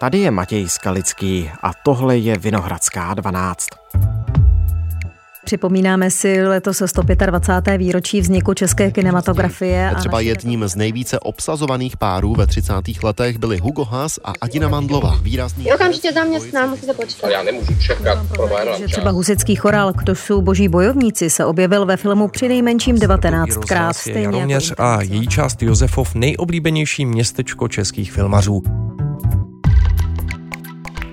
Tady 0.00 0.18
je 0.18 0.30
Matěj 0.30 0.68
Skalický 0.68 1.50
a 1.62 1.70
tohle 1.84 2.18
je 2.18 2.38
Vinohradská 2.38 3.14
12. 3.14 3.66
Připomínáme 5.44 6.10
si 6.10 6.42
letos 6.42 6.82
125. 6.86 7.78
výročí 7.78 8.20
vzniku 8.20 8.54
české 8.54 8.90
kinematografie. 8.90 9.94
Třeba 9.98 10.20
jedním 10.20 10.68
z 10.68 10.76
nejvíce 10.76 11.20
obsazovaných 11.20 11.96
párů 11.96 12.34
ve 12.34 12.46
30. 12.46 12.74
letech 13.02 13.38
byli 13.38 13.58
Hugo 13.58 13.84
Haas 13.84 14.18
a 14.24 14.32
Adina 14.40 14.68
Mandlova. 14.68 15.18
Výrazný 15.22 15.72
okamžitě 15.72 16.12
zaměstnám, 16.12 16.70
musíte 16.70 16.94
počkat. 16.94 17.30
Já 17.30 17.42
nemůžu 17.42 17.74
čekat, 17.80 18.26
že 18.78 18.86
třeba 18.86 19.10
husický 19.10 19.56
chorál 19.56 19.92
Kdo 19.92 20.14
jsou 20.14 20.42
boží 20.42 20.68
bojovníci 20.68 21.30
se 21.30 21.44
objevil 21.44 21.86
ve 21.86 21.96
filmu 21.96 22.28
při 22.28 22.48
nejmenším 22.48 22.96
19krát. 22.96 23.92
Stejně 23.92 24.20
Jaroměř 24.22 24.70
jako 24.70 24.82
a 24.82 25.02
její 25.02 25.26
část 25.26 25.62
Josefov 25.62 26.14
nejoblíbenější 26.14 27.06
městečko 27.06 27.68
českých 27.68 28.12
filmařů. 28.12 28.62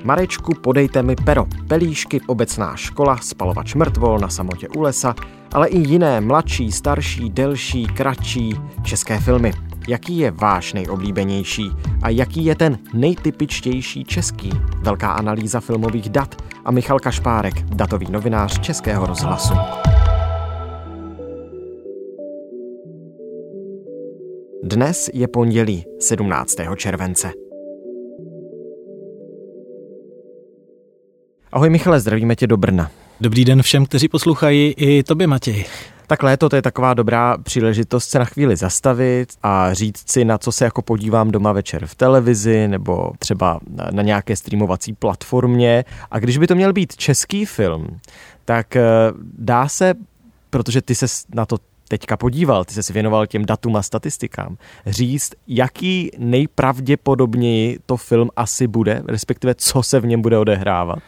Marečku, 0.07 0.53
podejte 0.61 1.03
mi 1.03 1.16
pero, 1.16 1.45
pelíšky, 1.67 2.21
obecná 2.27 2.75
škola, 2.75 3.17
spalovač 3.17 3.75
mrtvol 3.75 4.20
na 4.20 4.29
samotě 4.29 4.67
u 4.70 4.81
lesa, 4.81 5.15
ale 5.53 5.67
i 5.67 5.77
jiné 5.77 6.21
mladší, 6.21 6.71
starší, 6.71 7.29
delší, 7.29 7.85
kratší 7.85 8.55
české 8.84 9.20
filmy. 9.20 9.51
Jaký 9.88 10.17
je 10.17 10.31
váš 10.31 10.73
nejoblíbenější 10.73 11.71
a 12.03 12.09
jaký 12.09 12.45
je 12.45 12.55
ten 12.55 12.77
nejtypičtější 12.93 14.03
český? 14.03 14.49
Velká 14.81 15.12
analýza 15.12 15.59
filmových 15.59 16.09
dat 16.09 16.35
a 16.65 16.71
Michal 16.71 16.99
Kašpárek, 16.99 17.62
datový 17.62 18.12
novinář 18.12 18.59
Českého 18.59 19.05
rozhlasu. 19.05 19.53
Dnes 24.63 25.09
je 25.13 25.27
pondělí 25.27 25.85
17. 25.99 26.55
července. 26.76 27.46
Ahoj 31.51 31.70
Michale, 31.70 31.99
zdravíme 31.99 32.35
tě 32.35 32.48
do 32.48 32.57
Brna. 32.57 32.91
Dobrý 33.21 33.45
den 33.45 33.62
všem, 33.62 33.85
kteří 33.85 34.07
poslouchají, 34.07 34.73
i 34.77 35.03
tobě 35.03 35.27
Matěj. 35.27 35.65
Tak 36.07 36.23
léto 36.23 36.49
to 36.49 36.55
je 36.55 36.62
taková 36.62 36.93
dobrá 36.93 37.37
příležitost 37.37 38.09
se 38.09 38.20
na 38.20 38.26
chvíli 38.26 38.55
zastavit 38.55 39.29
a 39.43 39.73
říct 39.73 40.12
si, 40.12 40.26
na 40.26 40.37
co 40.37 40.51
se 40.51 40.65
jako 40.65 40.81
podívám 40.81 41.31
doma 41.31 41.51
večer 41.51 41.85
v 41.85 41.95
televizi 41.95 42.67
nebo 42.67 43.12
třeba 43.20 43.59
na 43.91 44.01
nějaké 44.01 44.35
streamovací 44.35 44.93
platformě. 44.93 45.85
A 46.12 46.20
když 46.20 46.37
by 46.37 46.48
to 46.48 46.55
měl 46.55 46.73
být 46.73 46.95
český 46.95 47.45
film, 47.45 47.99
tak 48.45 48.76
eh, 48.76 48.84
dá 49.37 49.67
se, 49.67 49.93
protože 50.49 50.82
ty 50.82 50.95
se 50.95 51.05
na 51.34 51.45
to 51.45 51.57
teďka 51.87 52.17
podíval, 52.17 52.65
ty 52.65 52.73
se 52.73 52.84
si 52.84 52.93
věnoval 52.93 53.27
těm 53.27 53.45
datům 53.45 53.76
a 53.76 53.82
statistikám, 53.82 54.57
říct, 54.85 55.34
jaký 55.48 56.11
nejpravděpodobněji 56.17 57.79
to 57.85 57.98
film 57.98 58.29
asi 58.35 58.67
bude, 58.67 59.04
respektive 59.07 59.55
co 59.55 59.84
se 59.84 59.99
v 59.99 60.05
něm 60.05 60.21
bude 60.21 60.37
odehrávat? 60.37 60.99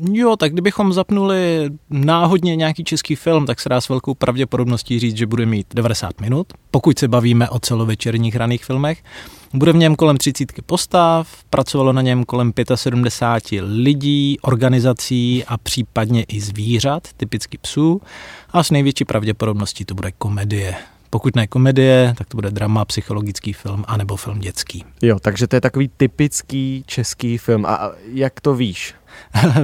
Jo, 0.00 0.36
tak 0.36 0.52
kdybychom 0.52 0.92
zapnuli 0.92 1.70
náhodně 1.90 2.56
nějaký 2.56 2.84
český 2.84 3.14
film, 3.14 3.46
tak 3.46 3.60
se 3.60 3.68
dá 3.68 3.80
s 3.80 3.88
velkou 3.88 4.14
pravděpodobností 4.14 4.98
říct, 4.98 5.16
že 5.16 5.26
bude 5.26 5.46
mít 5.46 5.66
90 5.74 6.20
minut, 6.20 6.46
pokud 6.70 6.98
se 6.98 7.08
bavíme 7.08 7.48
o 7.48 7.58
celovečerních 7.58 8.36
raných 8.36 8.64
filmech. 8.64 9.02
Bude 9.54 9.72
v 9.72 9.76
něm 9.76 9.96
kolem 9.96 10.16
30 10.16 10.52
postav, 10.66 11.28
pracovalo 11.50 11.92
na 11.92 12.02
něm 12.02 12.24
kolem 12.24 12.52
75 12.74 13.64
lidí, 13.68 14.38
organizací 14.42 15.44
a 15.44 15.58
případně 15.58 16.22
i 16.22 16.40
zvířat, 16.40 17.08
typicky 17.16 17.58
psů. 17.58 18.00
A 18.50 18.62
s 18.62 18.70
největší 18.70 19.04
pravděpodobností 19.04 19.84
to 19.84 19.94
bude 19.94 20.12
komedie. 20.12 20.74
Pokud 21.10 21.36
ne 21.36 21.46
komedie, 21.46 22.14
tak 22.18 22.28
to 22.28 22.36
bude 22.36 22.50
drama, 22.50 22.84
psychologický 22.84 23.52
film 23.52 23.84
anebo 23.88 24.16
film 24.16 24.38
dětský. 24.38 24.84
Jo, 25.02 25.18
takže 25.18 25.46
to 25.46 25.56
je 25.56 25.60
takový 25.60 25.90
typický 25.96 26.84
český 26.86 27.38
film. 27.38 27.66
A 27.66 27.90
jak 28.12 28.40
to 28.40 28.54
víš? 28.54 28.94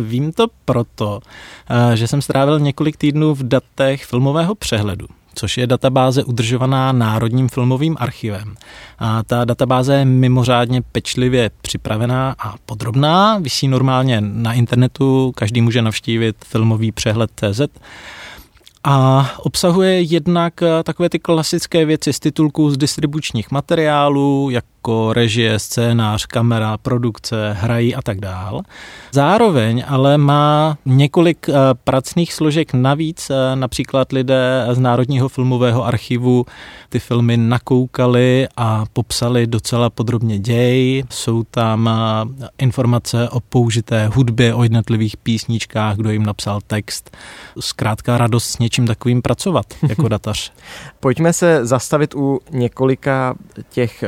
Vím 0.00 0.33
to 0.33 0.47
proto, 0.64 1.20
eh, 1.70 1.97
že 1.97 2.09
jsem 2.09 2.22
strávil 2.22 2.60
několik 2.60 2.97
týdnů 2.97 3.34
v 3.34 3.42
datech 3.42 4.04
filmového 4.04 4.54
přehledu 4.54 5.06
což 5.34 5.59
je 5.59 5.66
databáze 5.66 6.25
udržovaná 6.25 6.92
Národním 6.92 7.48
filmovým 7.48 7.97
archivem. 8.00 8.54
A 8.98 9.22
ta 9.22 9.44
databáze 9.44 9.94
je 9.94 10.04
mimořádně 10.04 10.82
pečlivě 10.82 11.50
připravená 11.62 12.34
a 12.38 12.54
podrobná, 12.66 13.38
vysí 13.38 13.69
normálně 13.69 14.20
na 14.20 14.53
internetu, 14.53 15.32
každý 15.37 15.60
může 15.60 15.82
navštívit 15.82 16.36
filmový 16.44 16.92
přehled 16.92 17.31
CZ 17.36 17.60
a 18.84 19.31
obsahuje 19.38 20.00
jednak 20.00 20.62
eh, 20.62 20.82
takové 20.82 21.09
ty 21.09 21.19
klasické 21.19 21.84
věci 21.84 22.12
z 22.12 22.21
titulků 22.21 22.71
z 22.71 22.76
distribučních 22.76 23.50
materiálů, 23.50 24.50
jako 24.84 25.12
režie, 25.12 25.59
scénář, 25.59 26.27
kamera, 26.27 26.77
produkce, 26.78 27.56
hrají 27.59 27.95
a 27.95 28.03
tak 28.03 28.21
dál. 28.21 28.62
Zároveň 29.12 29.84
ale 29.89 30.19
má 30.19 30.78
několik 30.84 31.49
eh, 31.49 31.53
pracných 31.84 32.33
složek 32.34 32.72
navíc, 32.75 33.31
eh, 33.31 33.56
například 33.56 34.12
lidé 34.12 34.67
z 34.72 34.78
Národního 34.78 35.28
filmového 35.28 35.87
archivu 35.87 36.47
ty 36.89 36.99
filmy 36.99 37.37
nakoukali 37.37 38.49
a 38.56 38.84
popsali 38.93 39.47
docela 39.47 39.91
podrobně 39.91 40.39
děj. 40.39 41.05
Jsou 41.11 41.43
tam 41.51 41.91
informace 42.59 43.28
o 43.28 43.41
použité 43.41 44.06
hudbě, 44.06 44.55
o 44.55 44.62
jednotlivých 44.62 45.16
písničkách, 45.16 45.97
kdo 45.97 46.11
jim 46.11 46.27
napsal 46.27 46.61
text. 46.66 47.16
Zkrátka 47.61 48.19
radost 48.19 48.45
s 48.45 48.59
něčím 48.59 48.87
takovým 48.87 49.22
pracovat 49.22 49.66
jako 49.89 50.09
datař. 50.15 50.53
Pojďme 51.01 51.33
se 51.33 51.66
zastavit 51.66 52.15
u 52.15 52.41
několika 52.51 53.34
těch 53.71 54.05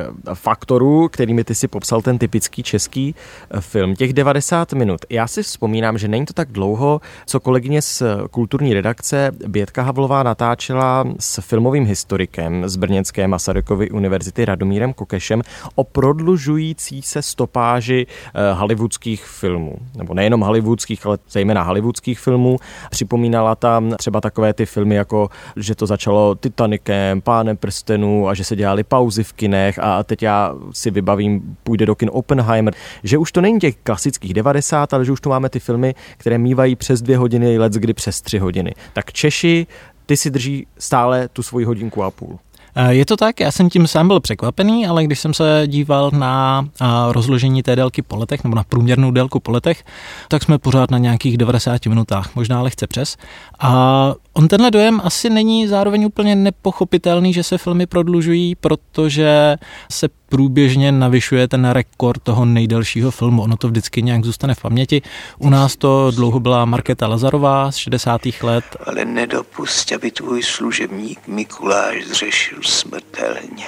faktorů, 0.66 1.08
kterými 1.08 1.44
ty 1.44 1.54
si 1.54 1.68
popsal 1.68 2.02
ten 2.02 2.18
typický 2.18 2.62
český 2.62 3.14
film. 3.60 3.94
Těch 3.94 4.12
90 4.12 4.72
minut. 4.72 5.00
Já 5.10 5.26
si 5.26 5.42
vzpomínám, 5.42 5.98
že 5.98 6.08
není 6.08 6.26
to 6.26 6.32
tak 6.32 6.52
dlouho, 6.52 7.00
co 7.26 7.40
kolegyně 7.40 7.82
z 7.82 8.02
kulturní 8.30 8.74
redakce 8.74 9.30
Bětka 9.46 9.82
Havlová 9.82 10.22
natáčela 10.22 11.04
s 11.18 11.40
filmovým 11.40 11.84
historikem 11.84 12.68
z 12.68 12.76
Brněnské 12.76 13.28
Masarykovy 13.28 13.90
univerzity 13.90 14.44
Radomírem 14.44 14.92
Kokešem 14.92 15.42
o 15.74 15.84
prodlužující 15.84 17.02
se 17.02 17.22
stopáži 17.22 18.06
eh, 18.06 18.52
hollywoodských 18.52 19.24
filmů. 19.24 19.76
Nebo 19.96 20.14
nejenom 20.14 20.40
hollywoodských, 20.40 21.06
ale 21.06 21.18
zejména 21.30 21.62
hollywoodských 21.62 22.18
filmů. 22.18 22.56
Připomínala 22.90 23.54
tam 23.54 23.90
třeba 23.90 24.20
takové 24.20 24.52
ty 24.52 24.66
filmy, 24.66 24.94
jako 24.94 25.28
že 25.56 25.74
to 25.74 25.86
začalo 25.86 26.34
Titanikem, 26.34 27.20
Pánem 27.20 27.56
prstenů 27.56 28.28
a 28.28 28.34
že 28.34 28.44
se 28.44 28.56
dělali 28.56 28.84
pauzy 28.84 29.24
v 29.24 29.32
kinech 29.32 29.78
a 29.78 30.02
teď 30.02 30.22
já 30.22 30.55
si 30.72 30.90
vybavím, 30.90 31.56
půjde 31.62 31.86
do 31.86 31.94
kin 31.94 32.10
Oppenheimer, 32.12 32.74
že 33.02 33.18
už 33.18 33.32
to 33.32 33.40
není 33.40 33.58
těch 33.58 33.76
klasických 33.82 34.34
90, 34.34 34.94
ale 34.94 35.04
že 35.04 35.12
už 35.12 35.20
tu 35.20 35.28
máme 35.28 35.48
ty 35.48 35.60
filmy, 35.60 35.94
které 36.16 36.38
mývají 36.38 36.76
přes 36.76 37.02
dvě 37.02 37.18
hodiny, 37.18 37.58
let 37.58 37.72
kdy 37.72 37.94
přes 37.94 38.20
tři 38.20 38.38
hodiny. 38.38 38.74
Tak 38.92 39.12
Češi, 39.12 39.66
ty 40.06 40.16
si 40.16 40.30
drží 40.30 40.66
stále 40.78 41.28
tu 41.28 41.42
svoji 41.42 41.64
hodinku 41.64 42.02
a 42.02 42.10
půl. 42.10 42.38
Eh, 42.78 42.94
je 42.94 43.06
to 43.06 43.16
tak, 43.16 43.40
já 43.40 43.52
jsem 43.52 43.70
tím 43.70 43.86
sám 43.86 44.08
byl 44.08 44.20
překvapený, 44.20 44.86
ale 44.86 45.04
když 45.04 45.20
jsem 45.20 45.34
se 45.34 45.62
díval 45.66 46.10
na 46.10 46.66
eh, 46.80 46.84
rozložení 47.10 47.62
té 47.62 47.76
délky 47.76 48.02
po 48.02 48.16
letech, 48.16 48.44
nebo 48.44 48.56
na 48.56 48.64
průměrnou 48.64 49.10
délku 49.10 49.40
po 49.40 49.50
letech, 49.50 49.84
tak 50.28 50.42
jsme 50.42 50.58
pořád 50.58 50.90
na 50.90 50.98
nějakých 50.98 51.38
90 51.38 51.86
minutách, 51.86 52.34
možná 52.34 52.62
lehce 52.62 52.86
přes. 52.86 53.16
A 53.58 54.14
on 54.36 54.48
tenhle 54.48 54.70
dojem 54.70 55.00
asi 55.04 55.30
není 55.30 55.68
zároveň 55.68 56.04
úplně 56.04 56.36
nepochopitelný, 56.36 57.32
že 57.32 57.42
se 57.42 57.58
filmy 57.58 57.86
prodlužují, 57.86 58.54
protože 58.54 59.56
se 59.90 60.08
průběžně 60.28 60.92
navyšuje 60.92 61.48
ten 61.48 61.70
rekord 61.70 62.22
toho 62.22 62.44
nejdelšího 62.44 63.10
filmu. 63.10 63.42
Ono 63.42 63.56
to 63.56 63.68
vždycky 63.68 64.02
nějak 64.02 64.24
zůstane 64.24 64.54
v 64.54 64.62
paměti. 64.62 65.02
U 65.38 65.50
nás 65.50 65.76
to 65.76 66.10
dlouho 66.10 66.40
byla 66.40 66.64
Markéta 66.64 67.06
Lazarová 67.06 67.72
z 67.72 67.76
60. 67.76 68.20
let. 68.42 68.64
Ale 68.86 69.04
nedopust, 69.04 69.92
aby 69.92 70.10
tvůj 70.10 70.42
služebník 70.42 71.20
Mikuláš 71.26 72.04
zřešil 72.06 72.58
smrtelně. 72.62 73.66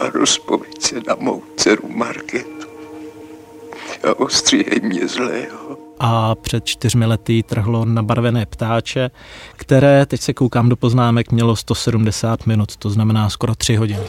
A 0.00 0.10
rozpověď 0.10 0.82
se 0.82 0.94
na 1.08 1.16
mou 1.18 1.42
dceru 1.56 1.88
Marketu 1.88 2.68
a 4.04 4.18
ostříhej 4.18 4.80
mě 4.82 5.08
zlého 5.08 5.69
a 6.00 6.34
před 6.34 6.64
čtyřmi 6.64 7.06
lety 7.06 7.42
trhlo 7.42 7.84
nabarvené 7.84 8.46
ptáče, 8.46 9.10
které, 9.56 10.06
teď 10.06 10.20
se 10.20 10.32
koukám 10.32 10.68
do 10.68 10.76
poznámek, 10.76 11.32
mělo 11.32 11.56
170 11.56 12.46
minut, 12.46 12.76
to 12.76 12.90
znamená 12.90 13.30
skoro 13.30 13.54
tři 13.54 13.76
hodiny. 13.76 14.02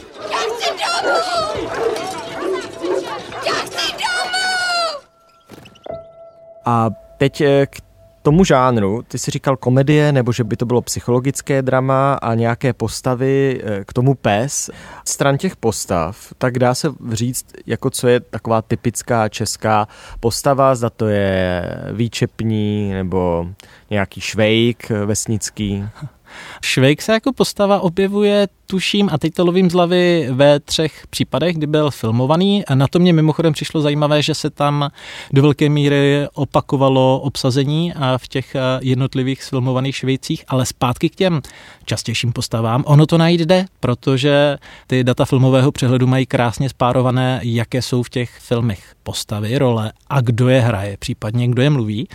A 6.64 6.90
teď 7.18 7.40
eh, 7.40 7.66
k 7.66 7.91
tomu 8.22 8.44
žánru, 8.44 9.02
ty 9.08 9.18
si 9.18 9.30
říkal 9.30 9.56
komedie, 9.56 10.12
nebo 10.12 10.32
že 10.32 10.44
by 10.44 10.56
to 10.56 10.66
bylo 10.66 10.82
psychologické 10.82 11.62
drama 11.62 12.14
a 12.14 12.34
nějaké 12.34 12.72
postavy 12.72 13.60
eh, 13.64 13.84
k 13.84 13.92
tomu 13.92 14.14
pes. 14.14 14.70
Stran 15.06 15.38
těch 15.38 15.56
postav, 15.56 16.32
tak 16.38 16.58
dá 16.58 16.74
se 16.74 16.88
říct, 17.12 17.46
jako 17.66 17.90
co 17.90 18.08
je 18.08 18.20
taková 18.20 18.62
typická 18.62 19.28
česká 19.28 19.88
postava, 20.20 20.74
zda 20.74 20.90
to 20.90 21.08
je 21.08 21.64
výčepní 21.92 22.92
nebo 22.92 23.46
nějaký 23.90 24.20
švejk 24.20 24.90
vesnický. 24.90 25.84
Švejk 26.62 27.02
se 27.02 27.12
jako 27.12 27.32
postava 27.32 27.80
objevuje 27.80 28.48
tuším, 28.72 29.08
a 29.12 29.18
teď 29.18 29.34
to 29.34 29.44
lovím 29.44 29.70
z 29.70 29.72
hlavy 29.72 30.28
ve 30.30 30.60
třech 30.60 31.06
případech, 31.10 31.56
kdy 31.56 31.66
byl 31.66 31.90
filmovaný. 31.90 32.64
A 32.64 32.74
na 32.74 32.88
to 32.88 32.98
mě 32.98 33.12
mimochodem 33.12 33.52
přišlo 33.52 33.80
zajímavé, 33.80 34.22
že 34.22 34.34
se 34.34 34.50
tam 34.50 34.90
do 35.32 35.42
velké 35.42 35.68
míry 35.68 36.26
opakovalo 36.34 37.20
obsazení 37.20 37.92
a 37.92 38.18
v 38.18 38.28
těch 38.28 38.56
jednotlivých 38.80 39.42
filmovaných 39.42 39.96
švejcích, 39.96 40.44
ale 40.48 40.66
zpátky 40.66 41.08
k 41.08 41.14
těm 41.14 41.40
častějším 41.84 42.32
postavám. 42.32 42.84
Ono 42.86 43.06
to 43.06 43.18
najít 43.18 43.40
jde, 43.40 43.64
protože 43.80 44.56
ty 44.86 45.04
data 45.04 45.24
filmového 45.24 45.72
přehledu 45.72 46.06
mají 46.06 46.26
krásně 46.26 46.68
spárované, 46.68 47.40
jaké 47.42 47.82
jsou 47.82 48.02
v 48.02 48.10
těch 48.10 48.38
filmech 48.40 48.94
postavy, 49.02 49.58
role 49.58 49.92
a 50.08 50.20
kdo 50.20 50.48
je 50.48 50.60
hraje, 50.60 50.96
případně 50.96 51.48
kdo 51.48 51.62
je 51.62 51.70
mluví. 51.70 52.08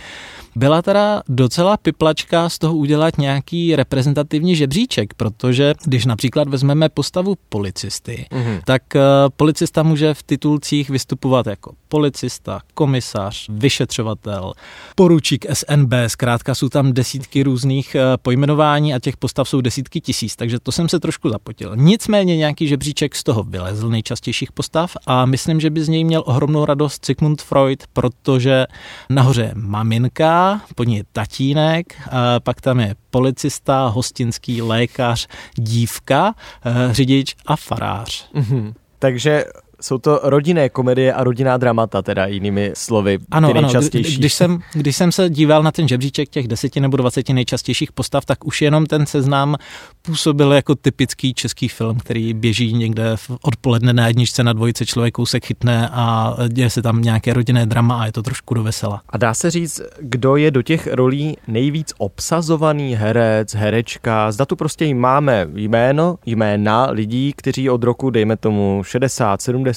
Byla 0.56 0.82
teda 0.82 1.22
docela 1.28 1.76
piplačka 1.76 2.48
z 2.48 2.58
toho 2.58 2.76
udělat 2.76 3.18
nějaký 3.18 3.76
reprezentativní 3.76 4.56
žebříček, 4.56 5.14
protože 5.14 5.74
když 5.84 6.06
například 6.06 6.47
vezmeme 6.48 6.88
postavu 6.88 7.34
policisty, 7.48 8.26
mm-hmm. 8.30 8.60
tak 8.64 8.82
uh, 8.94 9.00
policista 9.36 9.82
může 9.82 10.14
v 10.14 10.22
titulcích 10.22 10.90
vystupovat 10.90 11.46
jako 11.46 11.72
policista, 11.88 12.60
komisař, 12.74 13.46
vyšetřovatel, 13.48 14.52
poručík 14.94 15.46
SNB, 15.52 15.92
zkrátka 16.06 16.54
jsou 16.54 16.68
tam 16.68 16.92
desítky 16.92 17.42
různých 17.42 17.96
uh, 17.96 18.16
pojmenování 18.22 18.94
a 18.94 18.98
těch 18.98 19.16
postav 19.16 19.48
jsou 19.48 19.60
desítky 19.60 20.00
tisíc, 20.00 20.36
takže 20.36 20.60
to 20.60 20.72
jsem 20.72 20.88
se 20.88 21.00
trošku 21.00 21.28
zapotil. 21.28 21.72
Nicméně 21.76 22.36
nějaký 22.36 22.68
žebříček 22.68 23.14
z 23.14 23.24
toho 23.24 23.42
vylezl 23.42 23.88
nejčastějších 23.88 24.52
postav 24.52 24.96
a 25.06 25.26
myslím, 25.26 25.60
že 25.60 25.70
by 25.70 25.84
z 25.84 25.88
něj 25.88 26.04
měl 26.04 26.22
ohromnou 26.26 26.64
radost 26.64 27.04
Sigmund 27.04 27.42
Freud, 27.42 27.84
protože 27.92 28.66
nahoře 29.10 29.42
je 29.42 29.52
maminka, 29.54 30.60
po 30.74 30.84
ní 30.84 30.96
je 30.96 31.04
tatínek, 31.12 32.00
pak 32.42 32.60
tam 32.60 32.80
je 32.80 32.94
policista, 33.10 33.86
hostinský 33.86 34.62
lékař, 34.62 35.26
dívka, 35.54 36.27
řidič 36.90 37.36
a 37.46 37.56
farář. 37.56 38.30
Mm-hmm. 38.34 38.74
Takže 38.98 39.44
jsou 39.80 39.98
to 39.98 40.20
rodinné 40.22 40.68
komedie 40.68 41.12
a 41.12 41.24
rodinná 41.24 41.56
dramata, 41.56 42.02
teda 42.02 42.26
jinými 42.26 42.72
slovy, 42.74 43.18
ano, 43.30 43.48
ty 43.48 43.54
nejčastější. 43.54 44.14
Ano, 44.14 44.18
když 44.18 44.34
jsem, 44.34 44.58
když 44.72 44.96
jsem 44.96 45.12
se 45.12 45.30
díval 45.30 45.62
na 45.62 45.72
ten 45.72 45.88
žebříček 45.88 46.28
těch 46.28 46.48
deseti 46.48 46.80
nebo 46.80 46.96
dvaceti 46.96 47.32
nejčastějších 47.32 47.92
postav, 47.92 48.24
tak 48.24 48.46
už 48.46 48.62
jenom 48.62 48.86
ten 48.86 49.06
seznam 49.06 49.56
působil 50.02 50.52
jako 50.52 50.74
typický 50.74 51.34
český 51.34 51.68
film, 51.68 51.98
který 51.98 52.34
běží 52.34 52.72
někde 52.72 53.16
v 53.16 53.30
odpoledne 53.42 53.92
na 53.92 54.06
jedničce 54.06 54.44
na 54.44 54.52
dvojice, 54.52 54.86
člověk 54.86 55.14
kousek 55.14 55.46
chytne 55.46 55.88
a 55.92 56.36
děje 56.48 56.70
se 56.70 56.82
tam 56.82 57.02
nějaké 57.02 57.32
rodinné 57.32 57.66
drama 57.66 58.00
a 58.00 58.06
je 58.06 58.12
to 58.12 58.22
trošku 58.22 58.54
do 58.54 58.62
vesela. 58.62 59.02
A 59.08 59.18
dá 59.18 59.34
se 59.34 59.50
říct, 59.50 59.80
kdo 60.00 60.36
je 60.36 60.50
do 60.50 60.62
těch 60.62 60.88
rolí 60.92 61.36
nejvíc 61.48 61.92
obsazovaný 61.98 62.94
herec, 62.94 63.54
herečka, 63.54 64.32
zda 64.32 64.44
tu 64.44 64.56
prostě 64.56 64.94
máme 64.94 65.46
jméno, 65.54 66.18
jména 66.26 66.90
lidí, 66.90 67.32
kteří 67.36 67.70
od 67.70 67.84
roku, 67.84 68.10
dejme 68.10 68.36
tomu 68.36 68.82
60, 68.84 69.42
70, 69.42 69.67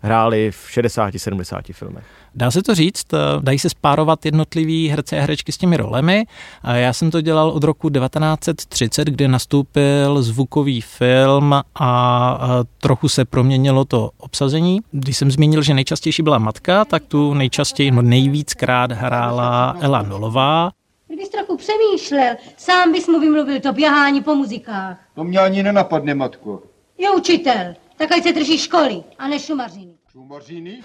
hráli 0.00 0.50
v 0.50 0.68
60-70 0.76 1.72
filmech. 1.72 2.04
Dá 2.34 2.50
se 2.50 2.62
to 2.62 2.74
říct, 2.74 3.14
eh, 3.14 3.18
dají 3.40 3.58
se 3.58 3.68
spárovat 3.68 4.24
jednotlivý 4.24 4.88
herce 4.88 5.18
a 5.18 5.20
herečky 5.20 5.52
s 5.52 5.58
těmi 5.58 5.76
rolemi. 5.76 6.24
Já 6.64 6.92
jsem 6.92 7.10
to 7.10 7.20
dělal 7.20 7.50
od 7.50 7.64
roku 7.64 7.90
1930, 7.90 9.08
kdy 9.08 9.28
nastoupil 9.28 10.22
zvukový 10.22 10.80
film 10.80 11.54
a 11.80 12.64
trochu 12.80 13.08
se 13.08 13.24
proměnilo 13.24 13.84
to 13.84 14.10
obsazení. 14.18 14.80
Když 14.90 15.16
jsem 15.16 15.30
zmínil, 15.30 15.62
že 15.62 15.74
nejčastější 15.74 16.22
byla 16.22 16.38
matka, 16.38 16.84
tak 16.84 17.02
tu 17.04 17.34
nejčastěji, 17.34 17.90
no 17.90 18.02
nejvíckrát 18.02 18.92
hrála 18.92 19.76
Ela 19.80 20.02
Nolová. 20.02 20.70
Kdybys 21.06 21.28
trochu 21.28 21.56
přemýšlel, 21.56 22.34
sám 22.56 22.92
bys 22.92 23.08
mu 23.08 23.20
vymluvil 23.20 23.60
to 23.60 23.72
běhání 23.72 24.22
po 24.22 24.34
muzikách. 24.34 24.98
To 25.14 25.24
mě 25.24 25.38
ani 25.38 25.62
nenapadne, 25.62 26.14
matko. 26.14 26.62
Je 26.98 27.10
učitel, 27.10 27.74
tak 28.00 28.12
ať 28.12 28.22
se 28.22 28.32
drží 28.32 28.58
školy 28.58 29.02
a 29.18 29.28
ne 29.28 29.38
šumařiny. 29.38 29.90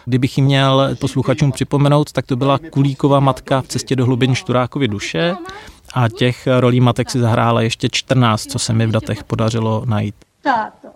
Kdybych 0.06 0.38
ji 0.38 0.44
měl 0.44 0.96
posluchačům 1.00 1.52
připomenout, 1.52 2.12
tak 2.12 2.26
to 2.26 2.36
byla 2.36 2.60
Kulíková 2.70 3.20
matka 3.20 3.62
v 3.62 3.68
cestě 3.68 3.96
do 3.96 4.06
hlubin 4.06 4.36
Šturákovy 4.36 4.88
duše 4.88 5.36
a 5.94 6.10
těch 6.10 6.48
rolí 6.60 6.80
matek 6.80 7.10
si 7.10 7.20
zahrála 7.20 7.62
ještě 7.62 7.90
14, 7.92 8.52
co 8.52 8.60
se 8.60 8.74
mi 8.74 8.88
v 8.88 8.92
datech 8.92 9.24
podařilo 9.24 9.84
najít. 9.86 10.16
Táto, 10.42 10.88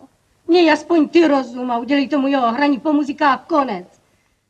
měj 0.48 0.72
aspoň 0.72 1.08
ty 1.08 1.28
rozum 1.28 1.72
a 1.72 1.78
udělej 1.78 2.08
tomu 2.08 2.28
jeho 2.28 2.52
hraní 2.52 2.80
po 2.80 2.94
muzikách 2.94 3.46
konec. 3.48 3.86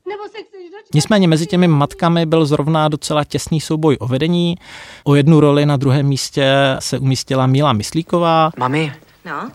Nebo 0.10 0.24
se 0.24 0.44
chceš 0.44 0.72
dočkat... 0.72 0.94
Nicméně 0.94 1.28
mezi 1.28 1.48
těmi 1.48 1.68
matkami 1.68 2.26
byl 2.26 2.46
zrovna 2.46 2.88
docela 2.88 3.24
těsný 3.24 3.62
souboj 3.62 3.98
o 4.00 4.08
vedení. 4.08 4.56
O 5.04 5.16
jednu 5.16 5.40
roli 5.40 5.66
na 5.66 5.78
druhém 5.78 6.06
místě 6.08 6.76
se 6.80 7.00
umístila 7.00 7.48
Míla 7.48 7.74
Myslíková. 7.74 8.52
Mami, 8.58 8.94
no? 9.26 9.52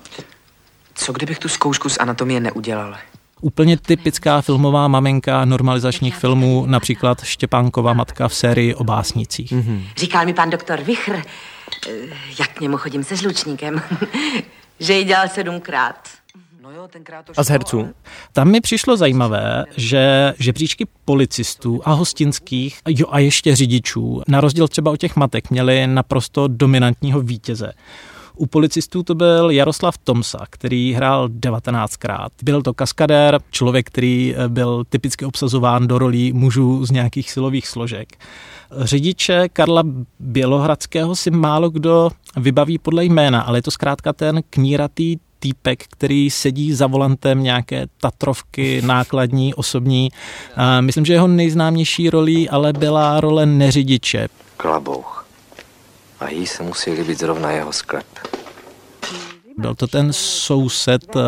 Co 0.94 1.12
kdybych 1.12 1.38
tu 1.38 1.48
zkoušku 1.48 1.88
z 1.88 1.98
anatomie 1.98 2.40
neudělal? 2.40 2.96
Úplně 3.40 3.76
typická 3.76 4.40
filmová 4.40 4.88
maminka 4.88 5.44
normalizačních 5.44 6.16
filmů, 6.16 6.66
například 6.66 7.24
Štěpánková 7.24 7.92
matka 7.92 8.28
v 8.28 8.34
sérii 8.34 8.74
o 8.74 8.84
básnicích. 8.84 9.52
Mm-hmm. 9.52 9.82
Říkal 9.96 10.26
mi 10.26 10.34
pan 10.34 10.50
doktor 10.50 10.80
Vichr, 10.80 11.16
eh, 11.16 11.90
jak 12.38 12.50
k 12.50 12.60
němu 12.60 12.76
chodím 12.76 13.04
se 13.04 13.16
žlučníkem, 13.16 13.82
že 14.80 14.92
ji 14.92 15.04
dělal 15.04 15.28
sedmkrát. 15.28 16.08
No 16.62 16.70
a 17.36 17.42
z 17.42 17.48
herců? 17.48 17.94
Tam 18.32 18.50
mi 18.50 18.60
přišlo 18.60 18.96
zajímavé, 18.96 19.64
že 19.76 20.34
žebříčky 20.38 20.86
policistů 21.04 21.80
a 21.84 21.92
hostinských, 21.92 22.80
jo 22.88 23.06
a 23.10 23.18
ještě 23.18 23.56
řidičů, 23.56 24.22
na 24.28 24.40
rozdíl 24.40 24.68
třeba 24.68 24.90
od 24.90 24.96
těch 24.96 25.16
matek, 25.16 25.50
měli 25.50 25.86
naprosto 25.86 26.48
dominantního 26.48 27.20
vítěze. 27.20 27.72
U 28.36 28.46
policistů 28.46 29.02
to 29.02 29.14
byl 29.14 29.50
Jaroslav 29.50 29.98
Tomsa, 29.98 30.44
který 30.50 30.92
hrál 30.92 31.28
19krát. 31.28 32.28
Byl 32.42 32.62
to 32.62 32.74
kaskadér, 32.74 33.40
člověk, 33.50 33.86
který 33.86 34.34
eh, 34.36 34.48
byl 34.48 34.84
typicky 34.88 35.24
obsazován 35.24 35.86
do 35.86 35.98
rolí 35.98 36.32
mužů 36.32 36.86
z 36.86 36.90
nějakých 36.90 37.30
silových 37.30 37.68
složek. 37.68 38.08
Řidiče 38.80 39.48
Karla 39.48 39.82
Bělohradského 40.20 41.16
si 41.16 41.30
málo 41.30 41.70
kdo 41.70 42.10
vybaví 42.36 42.78
podle 42.78 43.04
jména, 43.04 43.40
ale 43.40 43.58
je 43.58 43.62
to 43.62 43.70
zkrátka 43.70 44.12
ten 44.12 44.40
kníratý 44.50 45.16
týpek, 45.38 45.84
který 45.90 46.30
sedí 46.30 46.72
za 46.72 46.86
volantem 46.86 47.42
nějaké 47.42 47.86
Tatrovky, 48.00 48.82
nákladní, 48.82 49.54
osobní. 49.54 50.08
Myslím, 50.80 51.04
že 51.04 51.12
jeho 51.12 51.28
nejznámější 51.28 52.10
rolí 52.10 52.48
ale 52.48 52.72
byla 52.72 53.20
role 53.20 53.46
neřidiče. 53.46 54.28
Klabouch 54.56 55.23
a 56.24 56.30
jí 56.30 56.46
se 56.46 56.62
musí 56.62 56.90
líbit 56.92 57.18
zrovna 57.18 57.50
jeho 57.50 57.72
sklep. 57.72 58.06
Byl 59.58 59.74
to 59.74 59.86
ten 59.86 60.12
soused, 60.12 61.16
eh, 61.16 61.20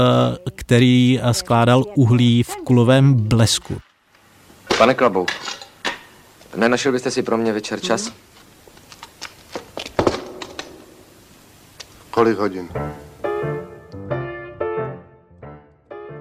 který 0.54 1.20
eh, 1.22 1.34
skládal 1.34 1.84
uhlí 1.94 2.43
v 2.43 2.56
kulovém 2.56 3.15
blesku. 3.15 3.81
Pane 4.79 4.94
Klabou, 4.94 5.26
nenašel 6.56 6.93
byste 6.93 7.10
si 7.10 7.22
pro 7.22 7.36
mě 7.36 7.53
večer 7.53 7.81
čas? 7.81 8.12
Kolik 12.10 12.38
hodin? 12.38 12.69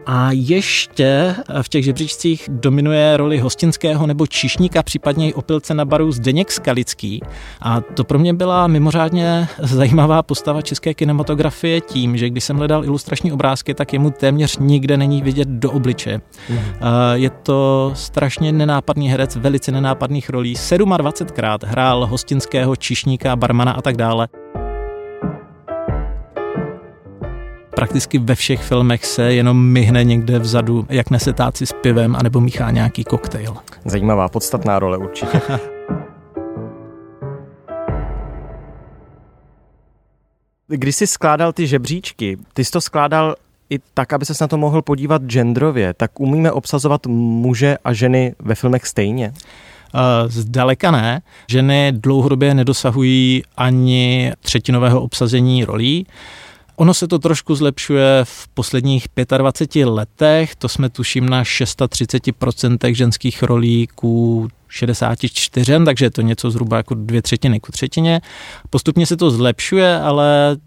A 0.06 0.30
ještě 0.32 1.36
v 1.62 1.70
těch 1.70 1.86
žebříčcích 1.86 2.50
dominuje 2.52 3.18
roli 3.18 3.38
hostinského 3.38 4.08
nebo 4.08 4.28
čišníka, 4.28 4.84
případně 4.84 5.30
i 5.30 5.34
opilce 5.34 5.74
na 5.74 5.86
baru 5.86 6.12
Zdeněk 6.12 6.52
Skalický. 6.52 7.22
A 7.62 7.82
to 7.82 8.04
pro 8.04 8.20
mě 8.20 8.34
byla 8.34 8.68
mimořádně 8.68 9.48
zajímavá 9.60 10.24
postava 10.24 10.62
české 10.62 10.94
kinematografie 10.94 11.82
tím, 11.82 12.18
že 12.18 12.30
když 12.30 12.44
jsem 12.44 12.58
hledal 12.58 12.86
ilustrační 12.86 13.32
obrázky, 13.32 13.74
tak 13.74 13.94
jemu 13.94 14.12
téměř 14.12 14.58
nikde 14.58 14.98
není 14.98 15.22
vidět 15.22 15.48
do 15.48 15.72
obliče. 15.72 16.22
Mm. 16.50 16.58
Je 17.14 17.30
to 17.30 17.92
strašně 17.96 18.52
nenápadný 18.52 19.10
herec, 19.10 19.36
velice 19.36 19.72
nenápadných 19.72 20.30
rolí. 20.30 20.54
27krát 20.54 21.58
hrál 21.64 22.06
hostinského, 22.06 22.76
čišníka, 22.76 23.36
barmana 23.36 23.72
a 23.72 23.82
tak 23.82 23.98
dále. 23.98 24.28
Prakticky 27.76 28.20
ve 28.20 28.36
všech 28.36 28.64
filmech 28.64 29.06
se 29.06 29.34
jenom 29.34 29.66
myhne 29.66 30.04
někde 30.04 30.40
vzadu, 30.40 30.86
jak 30.90 31.10
nese 31.10 31.34
táci 31.34 31.66
s 31.66 31.74
pivem, 31.74 32.16
anebo 32.16 32.42
míchá 32.42 32.72
nějaký 32.72 33.04
koktejl. 33.04 33.56
Zajímavá, 33.86 34.30
podstatná 34.30 34.80
role 34.80 34.98
určitě. 34.98 35.42
Když 40.68 40.96
jsi 40.96 41.08
skládal 41.08 41.54
ty 41.54 41.68
žebříčky, 41.68 42.38
ty 42.54 42.66
jsi 42.66 42.72
to 42.72 42.82
skládal 42.82 43.36
i 43.70 43.80
tak, 43.94 44.14
aby 44.14 44.26
se 44.26 44.34
na 44.42 44.48
to 44.48 44.58
mohl 44.58 44.82
podívat 44.82 45.22
genderově, 45.22 45.94
tak 45.94 46.20
umíme 46.20 46.52
obsazovat 46.52 47.08
muže 47.08 47.78
a 47.84 47.94
ženy 47.94 48.36
ve 48.40 48.56
filmech 48.56 48.86
stejně? 48.88 49.34
Zdaleka 50.28 50.92
ne. 50.92 51.22
Ženy 51.50 51.92
dlouhodobě 51.92 52.54
nedosahují 52.54 53.44
ani 53.58 54.32
třetinového 54.40 55.02
obsazení 55.02 55.66
rolí. 55.66 56.08
Ono 56.76 56.94
se 56.94 57.08
to 57.08 57.20
trošku 57.20 57.56
zlepšuje 57.56 58.22
v 58.24 58.48
posledních 58.48 59.08
25 59.38 59.86
letech, 59.86 60.56
to 60.56 60.70
jsme 60.70 60.90
tuším 60.90 61.30
na 61.30 61.44
630% 61.44 62.94
ženských 62.94 63.44
rolí 63.44 63.88
ku 63.96 64.48
64, 64.68 65.72
takže 65.86 66.06
je 66.06 66.12
to 66.12 66.22
něco 66.22 66.52
zhruba 66.52 66.78
jako 66.78 66.94
dvě 66.96 67.22
třetiny 67.22 67.60
ku 67.60 67.72
třetině. 67.72 68.22
Postupně 68.70 69.06
se 69.06 69.18
to 69.18 69.32
zlepšuje, 69.32 70.00
ale 70.00 70.58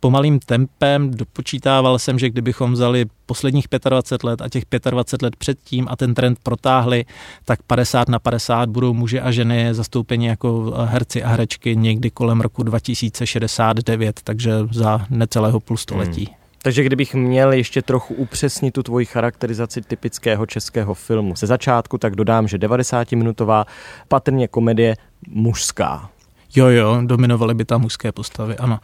pomalým 0.00 0.38
tempem. 0.38 1.10
Dopočítával 1.10 1.98
jsem, 1.98 2.18
že 2.18 2.30
kdybychom 2.30 2.72
vzali 2.72 3.04
posledních 3.26 3.66
25 3.88 4.24
let 4.24 4.42
a 4.42 4.48
těch 4.48 4.64
25 4.90 5.22
let 5.22 5.36
předtím 5.36 5.86
a 5.90 5.96
ten 5.96 6.14
trend 6.14 6.38
protáhli, 6.42 7.04
tak 7.44 7.62
50 7.62 8.08
na 8.08 8.18
50 8.18 8.68
budou 8.68 8.94
muži 8.94 9.20
a 9.20 9.30
ženy 9.30 9.74
zastoupeni 9.74 10.28
jako 10.28 10.74
herci 10.84 11.22
a 11.22 11.28
herečky 11.28 11.76
někdy 11.76 12.10
kolem 12.10 12.40
roku 12.40 12.62
2069, 12.62 14.20
takže 14.24 14.52
za 14.70 15.06
necelého 15.10 15.60
půl 15.60 15.76
století. 15.76 16.24
Hmm. 16.24 16.40
Takže 16.62 16.82
kdybych 16.82 17.14
měl 17.14 17.52
ještě 17.52 17.82
trochu 17.82 18.14
upřesnit 18.14 18.74
tu 18.74 18.82
tvoji 18.82 19.06
charakterizaci 19.06 19.82
typického 19.82 20.46
českého 20.46 20.94
filmu 20.94 21.36
ze 21.36 21.46
začátku, 21.46 21.98
tak 21.98 22.16
dodám, 22.16 22.48
že 22.48 22.58
90-minutová 22.58 23.64
patrně 24.08 24.48
komedie 24.48 24.96
mužská. 25.28 26.10
Jo, 26.56 26.66
jo, 26.66 26.98
dominovaly 27.06 27.54
by 27.54 27.64
tam 27.64 27.80
mužské 27.80 28.12
postavy, 28.12 28.56
ano. 28.56 28.78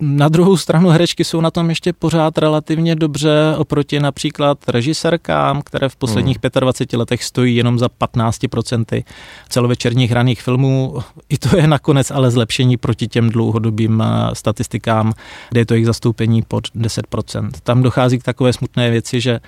Na 0.00 0.28
druhou 0.28 0.56
stranu 0.56 0.88
herečky 0.88 1.24
jsou 1.24 1.40
na 1.40 1.50
tom 1.50 1.68
ještě 1.68 1.92
pořád 1.92 2.38
relativně 2.38 2.94
dobře 2.94 3.54
oproti 3.56 4.00
například 4.00 4.68
režisérkám, 4.68 5.62
které 5.62 5.88
v 5.88 5.96
posledních 5.96 6.38
hmm. 6.44 6.60
25 6.60 6.98
letech 6.98 7.24
stojí 7.24 7.56
jenom 7.56 7.78
za 7.78 7.86
15% 7.86 9.04
celovečerních 9.48 10.10
hraných 10.10 10.42
filmů. 10.42 10.98
I 11.28 11.38
to 11.38 11.56
je 11.56 11.66
nakonec 11.66 12.10
ale 12.10 12.30
zlepšení 12.30 12.76
proti 12.76 13.08
těm 13.08 13.30
dlouhodobým 13.30 14.02
eh, 14.02 14.34
statistikám, 14.34 15.12
kde 15.50 15.60
je 15.60 15.66
to 15.66 15.74
jejich 15.74 15.86
zastoupení 15.86 16.42
pod 16.42 16.68
10%. 16.76 17.50
Tam 17.62 17.82
dochází 17.82 18.18
k 18.18 18.22
takové 18.22 18.52
smutné 18.52 18.90
věci, 18.90 19.20
že 19.20 19.40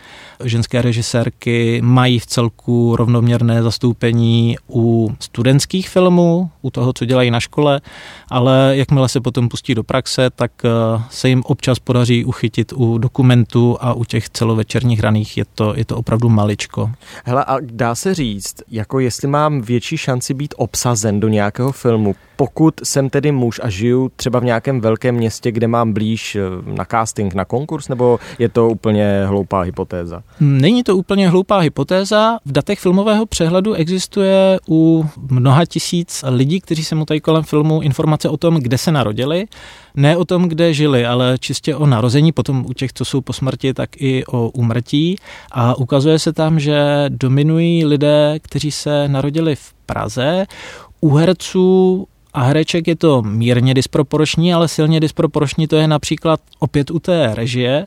ženské 0.45 0.83
režisérky 0.83 1.81
mají 1.83 2.19
v 2.19 2.27
celku 2.27 2.97
rovnoměrné 2.97 3.63
zastoupení 3.63 4.57
u 4.71 5.15
studentských 5.21 5.89
filmů, 5.89 6.51
u 6.63 6.71
toho, 6.71 6.93
co 6.93 7.05
dělají 7.05 7.31
na 7.31 7.41
škole, 7.41 7.60
škole, 7.61 7.81
ale 8.29 8.73
jakmile 8.77 9.09
se 9.09 9.21
potom 9.21 9.49
pustí 9.49 9.75
do 9.75 9.83
praxe, 9.83 10.31
tak 10.31 10.53
eh, 10.65 11.03
se 11.11 11.29
jim 11.29 11.43
občas 11.45 11.79
podaří 11.79 12.25
uchytit 12.25 12.73
u 12.77 12.99
dokumentů 12.99 13.77
a 13.81 13.95
u 13.95 14.05
těch 14.05 14.29
celovečerních 14.29 14.99
hraných 14.99 15.39
je 15.39 15.45
to, 15.55 15.75
je 15.77 15.85
to 15.85 15.97
opravdu 15.97 16.29
maličko. 16.29 16.91
Hele, 17.25 17.45
a 17.45 17.57
dá 17.61 17.95
se 17.95 18.15
říct, 18.15 18.63
jako 18.71 19.01
jestli 19.01 19.29
mám 19.29 19.61
větší 19.61 19.97
šanci 19.97 20.35
být 20.35 20.55
obsazen 20.57 21.21
do 21.21 21.29
nějakého 21.29 21.73
filmu, 21.73 22.15
pokud 22.41 22.75
jsem 22.83 23.11
tedy 23.11 23.33
muž 23.33 23.61
a 23.63 23.71
žiju 23.71 24.11
třeba 24.17 24.39
v 24.39 24.45
nějakém 24.45 24.81
velkém 24.81 25.15
městě, 25.15 25.53
kde 25.53 25.69
mám 25.69 25.93
blíž 25.93 26.37
eh, 26.37 26.41
na 26.65 26.85
casting, 26.85 27.35
na 27.35 27.45
konkurs, 27.45 27.89
nebo 27.89 28.19
je 28.39 28.49
to 28.49 28.69
úplně 28.69 29.23
hloupá 29.27 29.61
hypotéza? 29.61 30.23
Není 30.41 30.83
to 30.83 30.97
úplně 30.97 31.29
hloupá 31.29 31.59
hypotéza. 31.59 32.39
V 32.45 32.53
datech 32.53 32.81
filmového 32.81 33.27
přehledu 33.27 33.75
existuje 33.75 34.59
u 34.69 35.07
mnoha 35.31 35.65
tisíc 35.65 36.25
lidí, 36.29 36.61
kteří 36.61 36.85
se 36.85 36.95
mutají 36.95 37.21
kolem 37.21 37.43
filmu, 37.43 37.81
informace 37.81 38.29
o 38.29 38.37
tom, 38.37 38.55
kde 38.55 38.79
se 38.79 38.93
narodili. 38.93 39.47
Ne 39.95 40.17
o 40.17 40.25
tom, 40.25 40.49
kde 40.49 40.75
žili, 40.75 41.07
ale 41.07 41.37
čistě 41.39 41.77
o 41.77 41.87
narození, 41.87 42.33
potom 42.33 42.67
u 42.69 42.73
těch, 42.73 42.93
co 42.93 43.05
jsou 43.05 43.21
po 43.21 43.33
smrti, 43.33 43.75
tak 43.75 43.91
i 43.97 44.25
o 44.27 44.49
umrtí. 44.49 45.17
A 45.53 45.75
ukazuje 45.79 46.19
se 46.19 46.33
tam, 46.33 46.61
že 46.61 47.05
dominují 47.09 47.85
lidé, 47.85 48.39
kteří 48.43 48.71
se 48.71 49.09
narodili 49.09 49.57
v 49.57 49.73
Praze. 49.87 50.47
U 51.01 51.15
herců 51.15 52.07
a 52.33 52.43
hereček 52.43 52.89
je 52.89 52.97
to 52.97 53.23
mírně 53.23 53.75
disproporční, 53.75 54.55
ale 54.55 54.69
silně 54.69 55.01
disproporční 55.01 55.67
to 55.67 55.77
je 55.77 55.89
například 55.89 56.41
opět 56.59 56.91
u 56.91 56.99
té 56.99 57.35
režie, 57.35 57.87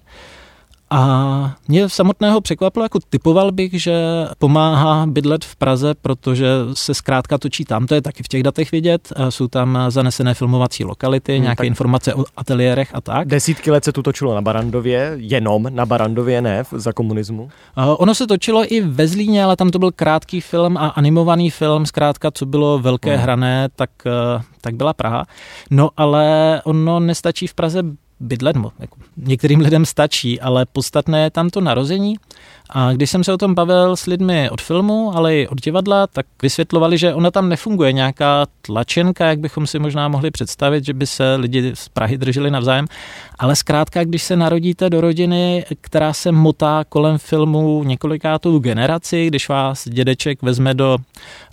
a 0.94 1.56
mě 1.68 1.90
samotného 1.90 2.42
překvapilo, 2.42 2.86
jako 2.86 3.00
typoval 3.10 3.52
bych, 3.52 3.82
že 3.82 3.94
pomáhá 4.38 5.06
bydlet 5.06 5.46
v 5.46 5.56
Praze, 5.56 5.94
protože 6.02 6.48
se 6.74 6.94
zkrátka 6.94 7.38
točí 7.38 7.66
tam, 7.66 7.88
to 7.88 7.96
je 7.96 8.02
taky 8.02 8.24
v 8.24 8.28
těch 8.28 8.44
datech 8.44 8.72
vidět, 8.72 9.14
jsou 9.30 9.48
tam 9.48 9.78
zanesené 9.90 10.34
filmovací 10.34 10.84
lokality, 10.84 11.34
hmm, 11.34 11.44
nějaké 11.44 11.68
informace 11.68 12.14
o 12.14 12.26
ateliérech 12.38 12.96
a 12.96 13.02
tak. 13.02 13.28
Desítky 13.28 13.72
let 13.72 13.84
se 13.84 13.92
tu 13.92 14.04
točilo 14.04 14.36
na 14.36 14.42
Barandově, 14.42 15.14
jenom 15.16 15.68
na 15.70 15.86
Barandově, 15.86 16.42
ne, 16.42 16.64
za 16.72 16.94
komunismu? 16.94 17.50
Ono 17.98 18.16
se 18.16 18.28
točilo 18.28 18.74
i 18.74 18.82
ve 18.82 19.08
Zlíně, 19.08 19.44
ale 19.44 19.56
tam 19.56 19.70
to 19.70 19.80
byl 19.80 19.92
krátký 19.92 20.42
film 20.42 20.78
a 20.78 20.88
animovaný 20.88 21.50
film, 21.50 21.86
zkrátka, 21.86 22.32
co 22.32 22.46
bylo 22.46 22.80
velké 22.80 23.14
hmm. 23.14 23.24
hrané, 23.24 23.70
tak, 23.76 23.90
tak 24.62 24.76
byla 24.76 24.94
Praha. 24.94 25.26
No 25.72 25.90
ale 25.98 26.62
ono 26.64 27.00
nestačí 27.00 27.48
v 27.48 27.54
Praze 27.54 27.84
bydlet, 28.24 28.56
jako 28.80 28.98
některým 29.18 29.60
lidem 29.60 29.86
stačí, 29.86 30.42
ale 30.42 30.66
podstatné 30.66 31.24
je 31.24 31.30
tam 31.30 31.50
to 31.50 31.62
narození. 31.62 32.16
A 32.70 32.94
když 32.94 33.10
jsem 33.10 33.24
se 33.24 33.34
o 33.34 33.38
tom 33.38 33.56
bavil 33.56 33.96
s 33.96 34.06
lidmi 34.06 34.50
od 34.50 34.62
filmu, 34.62 35.12
ale 35.16 35.36
i 35.36 35.48
od 35.48 35.62
divadla, 35.62 36.08
tak 36.08 36.26
vysvětlovali, 36.42 36.98
že 36.98 37.14
ona 37.14 37.32
tam 37.32 37.50
nefunguje 37.50 37.92
nějaká 37.92 38.46
tlačenka, 38.62 39.26
jak 39.26 39.40
bychom 39.40 39.68
si 39.68 39.80
možná 39.80 40.08
mohli 40.08 40.32
představit, 40.32 40.86
že 40.86 40.94
by 40.94 41.08
se 41.08 41.36
lidi 41.36 41.72
z 41.74 41.90
Prahy 41.90 42.18
drželi 42.18 42.52
navzájem, 42.52 42.88
ale 43.40 43.56
zkrátka, 43.56 44.04
když 44.04 44.24
se 44.24 44.36
narodíte 44.36 44.90
do 44.90 45.02
rodiny, 45.02 45.66
která 45.82 46.14
se 46.14 46.32
motá 46.32 46.86
kolem 46.90 47.18
filmu 47.18 47.84
několikátou 47.84 48.60
generaci, 48.60 49.28
když 49.28 49.50
vás 49.50 49.88
dědeček 49.88 50.42
vezme 50.42 50.74
do 50.74 50.98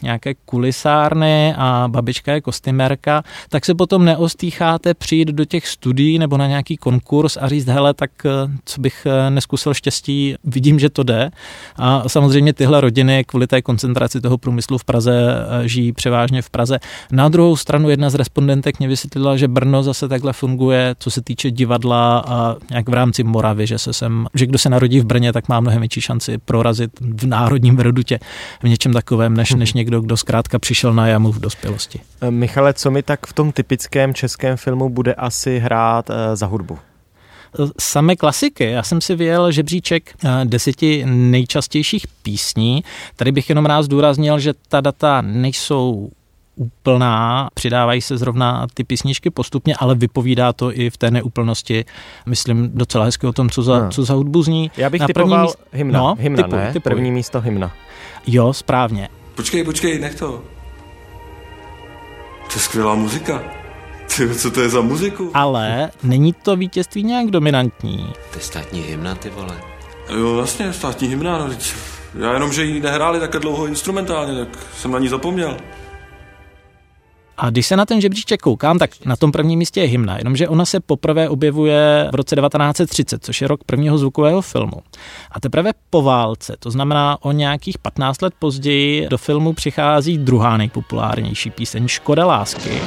nějaké 0.03 0.35
kulisárny 0.35 1.55
a 1.57 1.85
babička 1.89 2.33
je 2.33 2.41
kostymérka, 2.41 3.23
tak 3.49 3.65
se 3.65 3.75
potom 3.75 4.05
neostýcháte 4.05 4.95
přijít 4.95 5.29
do 5.29 5.45
těch 5.45 5.69
studií 5.69 6.19
nebo 6.19 6.37
na 6.37 6.47
nějaký 6.61 6.77
konkurs 6.77 7.37
a 7.37 7.49
říct, 7.49 7.67
hele, 7.67 7.95
tak 7.95 8.11
eh, 8.25 8.31
co 8.65 8.81
bych 8.81 9.07
eh, 9.07 9.31
neskusil 9.31 9.75
štěstí, 9.75 10.35
vidím, 10.45 10.79
že 10.79 10.91
to 10.91 11.03
jde. 11.03 11.31
A 11.77 12.09
samozřejmě 12.09 12.53
tyhle 12.53 12.81
rodiny 12.81 13.25
kvůli 13.25 13.47
té 13.47 13.63
koncentraci 13.63 14.21
toho 14.21 14.39
průmyslu 14.39 14.79
v 14.79 14.85
Praze 14.85 15.13
eh, 15.15 15.69
žijí 15.69 15.93
převážně 15.93 16.43
v 16.43 16.51
Praze. 16.51 16.79
Na 17.13 17.29
druhou 17.29 17.57
stranu 17.57 17.91
jedna 17.91 18.11
z 18.11 18.15
respondentek 18.15 18.79
mě 18.79 18.89
vysvětlila, 18.89 19.37
že 19.37 19.49
Brno 19.49 19.83
zase 19.83 20.09
takhle 20.09 20.33
funguje, 20.33 20.95
co 20.99 21.11
se 21.11 21.23
týče 21.23 21.51
divadla 21.51 22.25
a 22.27 22.57
nějak 22.71 22.89
v 22.89 22.93
rámci 22.93 23.25
Moravy, 23.25 23.67
že 23.67 23.79
se 23.79 23.93
sem, 23.93 24.27
že 24.35 24.47
kdo 24.47 24.59
se 24.59 24.69
narodí 24.69 25.01
v 25.01 25.05
Brně, 25.05 25.33
tak 25.33 25.49
má 25.49 25.61
mnohem 25.61 25.81
větší 25.81 26.01
šanci 26.01 26.39
prorazit 26.39 26.91
v 27.01 27.27
národním 27.27 27.77
vedutě 27.77 28.19
v 28.63 28.69
něčem 28.69 28.93
takovém, 28.93 29.37
než, 29.37 29.55
než 29.55 29.73
někdo, 29.73 30.01
kdo 30.01 30.17
zkrátka 30.17 30.59
přišel 30.59 30.95
na 30.95 31.07
jamu 31.07 31.33
v 31.33 31.41
dospělosti. 31.41 32.01
Michale, 32.31 32.75
co 32.75 32.91
mi 32.91 33.03
tak 33.03 33.27
v 33.27 33.33
tom 33.33 33.53
typickém 33.53 34.15
českém 34.15 34.57
filmu 34.57 34.89
bude 34.89 35.15
asi 35.15 35.59
hrát 35.59 36.11
za 36.35 36.47
hudbu? 36.51 36.79
samé 37.81 38.17
klasiky. 38.17 38.65
Já 38.65 38.83
jsem 38.83 39.01
si 39.01 39.15
vyjel 39.15 39.53
žebříček 39.53 40.15
eh, 40.25 40.29
deseti 40.45 41.05
nejčastějších 41.07 42.07
písní. 42.23 42.85
Tady 43.17 43.33
bych 43.33 43.49
jenom 43.49 43.67
rád 43.67 43.83
zdůraznil, 43.83 44.39
že 44.39 44.55
ta 44.69 44.81
data 44.81 45.21
nejsou 45.21 46.11
úplná, 46.57 47.49
přidávají 47.55 48.01
se 48.01 48.19
zrovna 48.19 48.67
ty 48.75 48.85
písničky 48.85 49.31
postupně, 49.31 49.75
ale 49.79 49.95
vypovídá 49.95 50.53
to 50.53 50.79
i 50.79 50.91
v 50.91 50.97
té 50.97 51.11
neúplnosti, 51.11 51.85
myslím, 52.27 52.71
docela 52.75 53.05
hezky 53.05 53.27
o 53.27 53.33
tom, 53.33 53.51
co 53.51 53.63
za, 53.63 53.79
no. 53.79 53.91
co 53.91 54.05
za 54.05 54.15
hudbu 54.15 54.43
zní. 54.43 54.71
Já 54.77 54.91
bych 54.91 55.01
Na 55.01 55.07
typoval 55.07 55.43
míst... 55.43 55.59
hymna, 55.73 55.99
no, 55.99 56.17
hymna 56.19 56.43
typu, 56.43 56.57
ne? 56.57 56.73
Typu. 56.73 56.83
První 56.83 57.11
místo 57.11 57.41
hymna. 57.41 57.73
Jo, 58.27 58.53
správně. 58.53 59.09
Počkej, 59.35 59.65
počkej, 59.65 60.01
nech 60.01 60.15
to. 60.15 60.43
To 62.47 62.57
je 62.57 62.61
skvělá 62.61 62.95
muzika. 62.95 63.60
Ty, 64.17 64.35
co 64.35 64.51
to 64.51 64.61
je 64.61 64.69
za 64.69 64.81
muziku? 64.81 65.31
Ale 65.35 65.91
není 66.03 66.33
to 66.33 66.57
vítězství 66.57 67.03
nějak 67.03 67.27
dominantní. 67.27 68.13
To 68.31 68.39
je 68.39 68.45
státní 68.45 68.81
hymna, 68.81 69.15
ty 69.15 69.31
vole. 69.31 69.61
Jo, 70.19 70.35
vlastně, 70.35 70.73
státní 70.73 71.09
hymna, 71.09 71.39
no, 71.39 71.55
já 72.19 72.33
jenom, 72.33 72.53
že 72.53 72.65
ji 72.65 72.81
nehráli 72.81 73.21
tak 73.21 73.31
dlouho 73.31 73.67
instrumentálně, 73.67 74.45
tak 74.45 74.59
jsem 74.77 74.91
na 74.91 74.99
ní 74.99 75.09
zapomněl. 75.09 75.57
A 77.37 77.51
když 77.51 77.67
se 77.67 77.77
na 77.77 77.87
ten 77.87 78.01
žebříček 78.01 78.41
koukám, 78.41 78.79
tak 78.79 78.91
na 79.05 79.17
tom 79.17 79.33
prvním 79.33 79.59
místě 79.59 79.81
je 79.81 79.87
hymna, 79.87 80.19
jenomže 80.19 80.49
ona 80.49 80.65
se 80.65 80.81
poprvé 80.81 81.29
objevuje 81.29 82.09
v 82.13 82.15
roce 82.15 82.37
1930, 82.37 83.25
což 83.25 83.41
je 83.41 83.49
rok 83.49 83.65
prvního 83.65 83.99
zvukového 83.99 84.43
filmu. 84.43 84.77
A 85.31 85.41
teprve 85.41 85.71
po 85.91 86.03
válce, 86.03 86.57
to 86.59 86.71
znamená 86.71 87.19
o 87.21 87.33
nějakých 87.33 87.79
15 87.79 88.23
let 88.23 88.35
později, 88.39 89.09
do 89.09 89.19
filmu 89.19 89.53
přichází 89.53 90.19
druhá 90.19 90.57
nejpopulárnější 90.57 91.51
píseň 91.51 91.89
Škoda 91.89 92.27
lásky. 92.27 92.81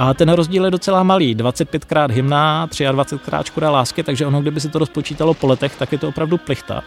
A 0.00 0.14
ten 0.14 0.28
rozdíl 0.28 0.64
je 0.64 0.70
docela 0.70 1.02
malý. 1.02 1.36
25krát 1.36 2.10
hymna, 2.10 2.66
23krát 2.66 3.44
škoda 3.44 3.70
lásky, 3.70 4.02
takže 4.02 4.26
ono, 4.26 4.40
kdyby 4.40 4.60
se 4.60 4.68
to 4.68 4.78
rozpočítalo 4.78 5.34
po 5.34 5.46
letech, 5.46 5.76
tak 5.76 5.92
je 5.92 5.98
to 5.98 6.08
opravdu 6.08 6.38
plichta. 6.38 6.82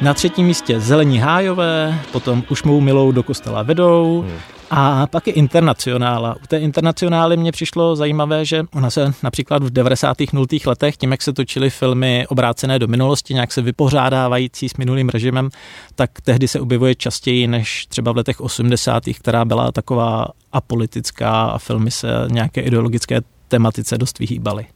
Na 0.00 0.14
třetím 0.14 0.46
místě 0.46 0.80
Zelení 0.80 1.18
hájové, 1.18 2.00
potom 2.12 2.44
Už 2.48 2.62
mou 2.62 2.80
milou 2.80 3.12
do 3.12 3.22
kostela 3.22 3.62
vedou, 3.62 4.24
hmm. 4.28 4.38
A 4.70 5.06
pak 5.06 5.26
je 5.26 5.32
internacionála. 5.32 6.36
U 6.44 6.46
té 6.46 6.58
internacionály 6.58 7.36
mě 7.36 7.52
přišlo 7.52 7.96
zajímavé, 7.96 8.44
že 8.44 8.62
ona 8.74 8.90
se 8.90 9.12
například 9.22 9.62
v 9.62 9.70
90. 9.70 10.16
0. 10.32 10.46
letech, 10.66 10.96
tím 10.96 11.10
jak 11.10 11.22
se 11.22 11.32
točily 11.32 11.70
filmy 11.70 12.26
obrácené 12.28 12.78
do 12.78 12.86
minulosti, 12.86 13.34
nějak 13.34 13.52
se 13.52 13.62
vypořádávající 13.62 14.68
s 14.68 14.76
minulým 14.76 15.08
režimem, 15.08 15.50
tak 15.94 16.10
tehdy 16.20 16.48
se 16.48 16.60
objevuje 16.60 16.94
častěji 16.94 17.46
než 17.46 17.86
třeba 17.86 18.12
v 18.12 18.16
letech 18.16 18.40
80. 18.40 19.02
která 19.14 19.44
byla 19.44 19.72
taková 19.72 20.28
apolitická 20.52 21.44
a 21.44 21.58
filmy 21.58 21.90
se 21.90 22.08
nějaké 22.30 22.60
ideologické 22.60 23.20
tematice 23.48 23.98
dost 23.98 24.18
vyhýbaly. 24.18 24.66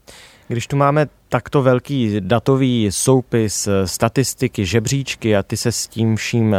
Když 0.48 0.66
tu 0.66 0.76
máme 0.76 1.06
takto 1.28 1.62
velký 1.62 2.16
datový 2.20 2.88
soupis, 2.90 3.68
statistiky, 3.84 4.66
žebříčky 4.66 5.36
a 5.36 5.42
ty 5.42 5.56
se 5.56 5.72
s 5.72 5.86
tím 5.86 6.16
vším 6.16 6.56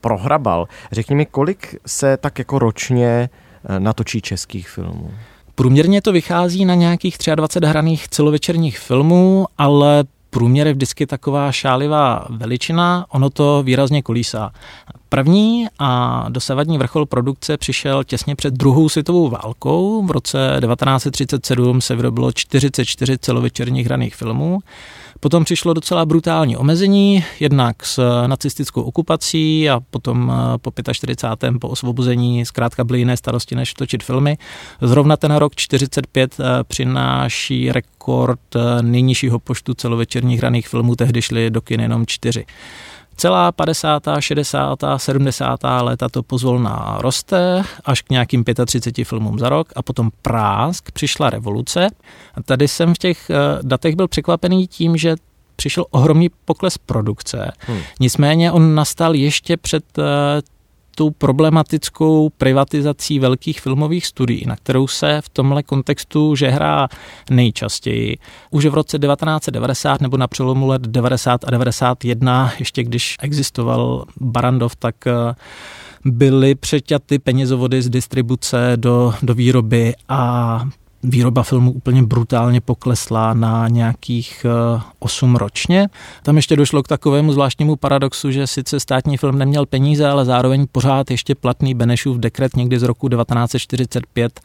prohrabal, 0.00 0.68
řekni 0.92 1.16
mi, 1.16 1.26
kolik 1.26 1.76
se 1.86 2.16
tak 2.16 2.38
jako 2.38 2.58
ročně 2.58 3.30
natočí 3.78 4.20
českých 4.20 4.68
filmů? 4.68 5.10
Průměrně 5.54 6.02
to 6.02 6.12
vychází 6.12 6.64
na 6.64 6.74
nějakých 6.74 7.16
23 7.34 7.68
hraných 7.68 8.08
celovečerních 8.08 8.78
filmů, 8.78 9.46
ale 9.58 10.04
průměr 10.30 10.66
je 10.66 10.72
vždycky 10.72 11.06
taková 11.06 11.52
šálivá 11.52 12.26
veličina, 12.30 13.06
ono 13.08 13.30
to 13.30 13.62
výrazně 13.62 14.02
kolísá. 14.02 14.52
První 15.12 15.66
a 15.78 16.24
dosavadní 16.28 16.78
vrchol 16.78 17.06
produkce 17.06 17.56
přišel 17.56 18.04
těsně 18.04 18.36
před 18.36 18.54
druhou 18.54 18.88
světovou 18.88 19.28
válkou. 19.28 20.06
V 20.06 20.10
roce 20.10 20.56
1937 20.60 21.80
se 21.80 21.96
vyrobilo 21.96 22.32
44 22.32 23.18
celovečerních 23.18 23.86
hraných 23.86 24.14
filmů. 24.14 24.58
Potom 25.20 25.44
přišlo 25.44 25.74
docela 25.74 26.06
brutální 26.06 26.56
omezení, 26.56 27.24
jednak 27.40 27.86
s 27.86 28.26
nacistickou 28.26 28.82
okupací 28.82 29.70
a 29.70 29.80
potom 29.90 30.32
eh, 30.54 30.58
po 30.58 30.72
45. 30.92 31.54
po 31.60 31.68
osvobození 31.68 32.46
zkrátka 32.46 32.84
byly 32.84 32.98
jiné 32.98 33.16
starosti, 33.16 33.54
než 33.54 33.74
točit 33.74 34.02
filmy. 34.02 34.38
Zrovna 34.80 35.16
ten 35.16 35.34
rok 35.34 35.56
45 35.56 36.40
eh, 36.40 36.44
přináší 36.64 37.72
rekord 37.72 38.40
eh, 38.56 38.82
nejnižšího 38.82 39.38
počtu 39.38 39.74
celovečerních 39.74 40.38
hraných 40.38 40.68
filmů, 40.68 40.96
tehdy 40.96 41.22
šly 41.22 41.50
do 41.50 41.60
kin 41.60 41.80
jenom 41.80 42.06
čtyři. 42.06 42.44
Celá 43.16 43.52
50., 43.52 44.02
60., 44.20 44.78
70. 44.96 45.60
léta 45.80 46.08
to 46.08 46.22
pozvolná 46.22 46.96
roste 47.00 47.62
až 47.84 48.02
k 48.02 48.10
nějakým 48.10 48.44
35 48.66 49.04
filmům 49.04 49.38
za 49.38 49.48
rok 49.48 49.72
a 49.76 49.82
potom 49.82 50.10
prásk, 50.22 50.90
přišla 50.90 51.30
revoluce. 51.30 51.86
A 52.34 52.42
tady 52.42 52.68
jsem 52.68 52.94
v 52.94 52.98
těch 52.98 53.30
eh, 53.30 53.34
datech 53.62 53.96
byl 53.96 54.08
překvapený 54.08 54.66
tím, 54.66 54.96
že 54.96 55.16
přišel 55.56 55.84
ohromný 55.90 56.30
pokles 56.44 56.78
produkce. 56.78 57.52
Hmm. 57.58 57.78
Nicméně 58.00 58.52
on 58.52 58.74
nastal 58.74 59.14
ještě 59.14 59.56
před 59.56 59.84
eh, 59.98 60.02
tou 60.94 61.10
problematickou 61.10 62.30
privatizací 62.30 63.18
velkých 63.18 63.60
filmových 63.60 64.06
studií, 64.06 64.46
na 64.46 64.56
kterou 64.56 64.86
se 64.86 65.20
v 65.20 65.28
tomhle 65.28 65.62
kontextu 65.62 66.36
že 66.36 66.48
hrá 66.48 66.88
nejčastěji. 67.30 68.18
Už 68.50 68.66
v 68.66 68.74
roce 68.74 68.98
1990 68.98 70.00
nebo 70.00 70.16
na 70.16 70.26
přelomu 70.26 70.66
let 70.66 70.82
90 70.82 71.44
a 71.44 71.50
91, 71.50 72.52
ještě 72.58 72.84
když 72.84 73.16
existoval 73.20 74.04
Barandov, 74.20 74.76
tak 74.76 75.06
eh, 75.06 75.34
byly 76.04 76.54
přeťaty 76.54 77.18
penězovody 77.18 77.82
z 77.82 77.88
distribuce 77.88 78.72
do, 78.76 79.14
do 79.22 79.34
výroby 79.34 79.94
a 80.08 80.64
výroba 81.02 81.42
filmu 81.42 81.72
úplně 81.72 82.02
brutálně 82.02 82.60
poklesla 82.60 83.34
na 83.34 83.68
nějakých 83.68 84.46
8 84.98 85.34
eh, 85.34 85.38
ročně. 85.38 85.88
Tam 86.22 86.36
ještě 86.36 86.56
došlo 86.56 86.82
k 86.82 86.88
takovému 86.88 87.32
zvláštnímu 87.32 87.76
paradoxu, 87.76 88.30
že 88.30 88.46
sice 88.46 88.80
státní 88.80 89.16
film 89.16 89.38
neměl 89.38 89.66
peníze, 89.66 90.08
ale 90.08 90.24
zároveň 90.24 90.66
pořád 90.72 91.10
ještě 91.10 91.34
platný 91.34 91.74
Benešův 91.74 92.18
dekret 92.18 92.56
někdy 92.56 92.78
z 92.78 92.82
roku 92.82 93.08
1945 93.08 94.40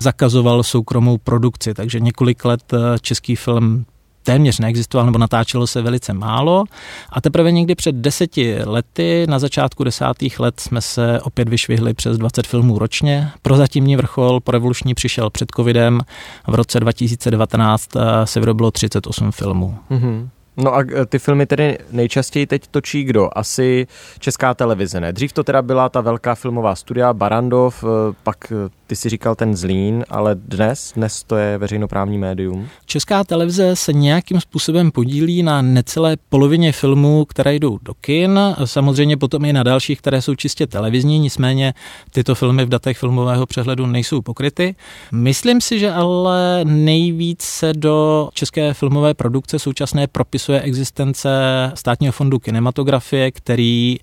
zakazoval 0.00 0.62
soukromou 0.62 1.18
produkci, 1.18 1.74
takže 1.74 2.00
několik 2.00 2.44
let 2.44 2.72
eh, 2.72 2.78
český 3.00 3.36
film 3.36 3.84
téměř 4.22 4.58
neexistoval 4.58 5.06
nebo 5.06 5.18
natáčelo 5.18 5.66
se 5.66 5.82
velice 5.82 6.12
málo. 6.12 6.64
A 7.10 7.20
teprve 7.20 7.52
někdy 7.52 7.74
před 7.74 7.94
deseti 7.94 8.58
lety, 8.64 9.26
na 9.28 9.38
začátku 9.38 9.84
desátých 9.84 10.40
let, 10.40 10.60
jsme 10.60 10.80
se 10.80 11.20
opět 11.20 11.48
vyšvihli 11.48 11.94
přes 11.94 12.18
20 12.18 12.46
filmů 12.46 12.78
ročně. 12.78 13.30
Prozatímní 13.42 13.96
vrchol 13.96 14.40
po 14.40 14.50
revoluční 14.52 14.94
přišel 14.94 15.30
před 15.30 15.48
covidem. 15.56 16.00
V 16.48 16.54
roce 16.54 16.80
2019 16.80 17.96
eh, 17.96 18.26
se 18.26 18.40
vyrobilo 18.40 18.70
38 18.70 19.32
filmů. 19.32 19.78
Mm-hmm. 19.90 20.28
No 20.56 20.74
a 20.74 20.84
ty 21.08 21.18
filmy 21.18 21.46
tedy 21.46 21.78
nejčastěji 21.90 22.46
teď 22.46 22.66
točí 22.70 23.04
kdo? 23.04 23.28
Asi 23.32 23.86
česká 24.18 24.54
televize, 24.54 25.00
ne? 25.00 25.12
Dřív 25.12 25.32
to 25.32 25.44
teda 25.44 25.62
byla 25.62 25.88
ta 25.88 26.00
velká 26.00 26.34
filmová 26.34 26.74
studia 26.74 27.12
Barandov, 27.12 27.84
eh, 27.84 28.14
pak 28.22 28.52
eh, 28.52 28.70
ty 28.92 28.96
si 28.96 29.08
říkal 29.08 29.34
ten 29.34 29.56
Zlín, 29.56 30.04
ale 30.08 30.34
dnes, 30.34 30.92
dnes 30.96 31.22
to 31.22 31.36
je 31.36 31.58
veřejnoprávní 31.58 32.18
médium. 32.18 32.68
Česká 32.86 33.24
televize 33.24 33.76
se 33.76 33.92
nějakým 33.92 34.40
způsobem 34.40 34.90
podílí 34.90 35.42
na 35.42 35.62
necelé 35.62 36.16
polovině 36.28 36.72
filmů, 36.72 37.24
které 37.24 37.54
jdou 37.54 37.78
do 37.82 37.94
kin, 37.94 38.40
samozřejmě 38.64 39.16
potom 39.16 39.44
i 39.44 39.52
na 39.52 39.62
dalších, 39.62 39.98
které 39.98 40.22
jsou 40.22 40.34
čistě 40.34 40.66
televizní, 40.66 41.18
nicméně 41.18 41.74
tyto 42.10 42.34
filmy 42.34 42.64
v 42.64 42.68
datech 42.68 42.98
filmového 42.98 43.46
přehledu 43.46 43.86
nejsou 43.86 44.22
pokryty. 44.22 44.74
Myslím 45.12 45.60
si, 45.60 45.78
že 45.78 45.92
ale 45.92 46.60
nejvíc 46.64 47.42
se 47.42 47.72
do 47.72 48.28
české 48.34 48.74
filmové 48.74 49.14
produkce 49.14 49.58
současné 49.58 50.06
propisuje 50.06 50.60
existence 50.60 51.30
státního 51.74 52.12
fondu 52.12 52.38
kinematografie, 52.38 53.30
který 53.30 53.98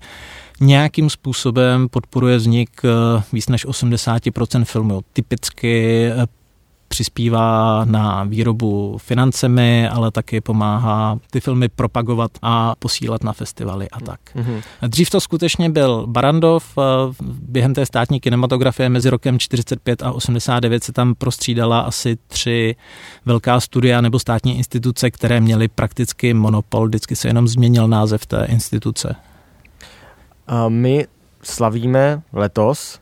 nějakým 0.60 1.10
způsobem 1.10 1.88
podporuje 1.88 2.36
vznik 2.36 2.70
eh, 2.84 3.22
víc 3.32 3.48
než 3.48 3.66
80% 3.66 4.64
filmů. 4.64 5.00
Typicky 5.12 6.06
eh, 6.06 6.26
přispívá 6.88 7.84
na 7.84 8.24
výrobu 8.24 8.98
financemi, 8.98 9.88
ale 9.88 10.10
taky 10.10 10.40
pomáhá 10.40 11.18
ty 11.30 11.40
filmy 11.40 11.68
propagovat 11.68 12.30
a 12.42 12.74
posílat 12.78 13.24
na 13.24 13.32
festivaly 13.32 13.90
a 13.90 14.00
tak. 14.00 14.20
Mm-hmm. 14.34 14.62
Dřív 14.88 15.10
to 15.10 15.20
skutečně 15.20 15.70
byl 15.70 16.06
Barandov. 16.06 16.78
Eh, 16.78 16.82
během 17.22 17.74
té 17.74 17.86
státní 17.86 18.20
kinematografie 18.20 18.88
mezi 18.88 19.10
rokem 19.10 19.38
45 19.38 20.02
a 20.02 20.12
89 20.12 20.84
se 20.84 20.92
tam 20.92 21.14
prostřídala 21.14 21.80
asi 21.80 22.18
tři 22.26 22.76
velká 23.26 23.60
studia 23.60 24.00
nebo 24.00 24.18
státní 24.18 24.58
instituce, 24.58 25.10
které 25.10 25.40
měly 25.40 25.68
prakticky 25.68 26.34
monopol. 26.34 26.86
Vždycky 26.86 27.16
se 27.16 27.28
jenom 27.28 27.48
změnil 27.48 27.88
název 27.88 28.26
té 28.26 28.44
instituce. 28.44 29.16
My 30.68 31.06
slavíme 31.42 32.22
letos 32.32 33.00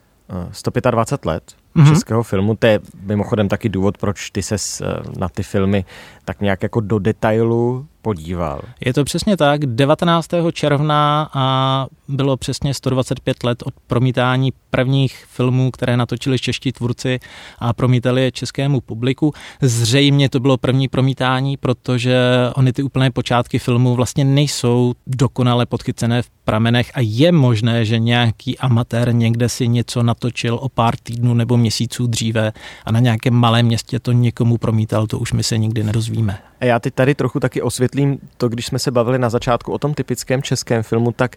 125 0.52 1.24
let 1.24 1.54
mm-hmm. 1.76 1.88
českého 1.88 2.22
filmu. 2.22 2.54
To 2.56 2.66
je 2.66 2.80
mimochodem 3.00 3.48
taky 3.48 3.68
důvod, 3.68 3.98
proč 3.98 4.30
ty 4.30 4.42
ses 4.42 4.80
eh, 4.80 4.84
na 5.18 5.28
ty 5.28 5.42
filmy 5.42 5.84
tak 6.24 6.40
nějak 6.40 6.62
jako 6.62 6.80
do 6.80 6.98
detailu 6.98 7.86
podíval. 8.02 8.60
Je 8.84 8.92
to 8.92 9.04
přesně 9.04 9.36
tak. 9.36 9.66
19. 9.66 10.28
června 10.52 11.30
a 11.34 11.86
bylo 12.08 12.36
přesně 12.36 12.74
125 12.74 13.44
let 13.44 13.62
od 13.66 13.74
promítání 13.86 14.52
prvních 14.70 15.24
filmů, 15.28 15.70
které 15.70 15.96
natočili 15.96 16.38
čeští 16.38 16.72
tvůrci 16.72 17.20
a 17.58 17.72
promítali 17.72 18.22
je 18.22 18.32
českému 18.32 18.80
publiku. 18.80 19.32
Zřejmě 19.62 20.28
to 20.28 20.40
bylo 20.40 20.56
první 20.56 20.88
promítání, 20.88 21.56
protože 21.56 22.18
ony 22.54 22.72
ty 22.72 22.82
úplné 22.82 23.10
počátky 23.10 23.58
filmu 23.58 23.94
vlastně 23.94 24.24
nejsou 24.24 24.94
dokonale 25.06 25.66
podchycené 25.66 26.22
v 26.22 26.30
pramenech 26.44 26.90
a 26.94 27.00
je 27.00 27.32
možné, 27.32 27.84
že 27.84 27.98
nějaký 27.98 28.58
amatér 28.58 29.14
někde 29.14 29.48
si 29.48 29.68
něco 29.68 30.02
natočil 30.02 30.54
o 30.54 30.68
pár 30.68 30.96
týdnů 31.02 31.34
nebo 31.34 31.56
měsíců 31.56 32.06
dříve 32.06 32.52
a 32.84 32.92
na 32.92 33.00
nějakém 33.00 33.34
malém 33.34 33.66
městě 33.66 34.00
to 34.00 34.12
někomu 34.12 34.58
promítal, 34.58 35.06
to 35.06 35.18
už 35.18 35.32
my 35.32 35.42
se 35.42 35.58
nikdy 35.58 35.84
nedozvíme. 35.84 36.38
A 36.60 36.64
já 36.64 36.78
teď 36.78 36.94
tady 36.94 37.14
trochu 37.14 37.40
taky 37.40 37.62
osvětlím 37.62 38.18
to, 38.36 38.48
když 38.48 38.66
jsme 38.66 38.78
se 38.78 38.90
bavili 38.90 39.18
na 39.18 39.30
začátku 39.30 39.72
o 39.72 39.78
tom 39.78 39.94
typickém 39.94 40.42
českém 40.42 40.82
filmu, 40.82 41.12
tak 41.12 41.36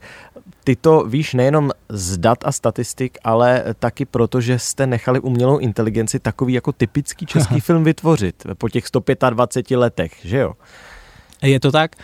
ty 0.64 0.76
to 0.76 1.04
víš 1.04 1.34
nejenom 1.34 1.72
z 1.90 2.18
dat 2.18 2.38
a 2.46 2.52
statistik, 2.52 3.18
ale 3.24 3.64
taky 3.80 4.06
proto, 4.06 4.42
že 4.42 4.60
jste 4.60 4.88
nechali 4.88 5.20
umělou 5.20 5.58
inteligenci 5.58 6.20
takový 6.20 6.54
jako 6.54 6.72
typický 6.72 7.26
český 7.26 7.60
film 7.68 7.84
vytvořit 7.84 8.44
po 8.58 8.70
těch 8.70 8.88
125 8.88 9.78
letech, 9.78 10.12
že 10.24 10.38
jo? 10.38 10.54
Je 11.42 11.60
to 11.60 11.72
tak. 11.72 11.96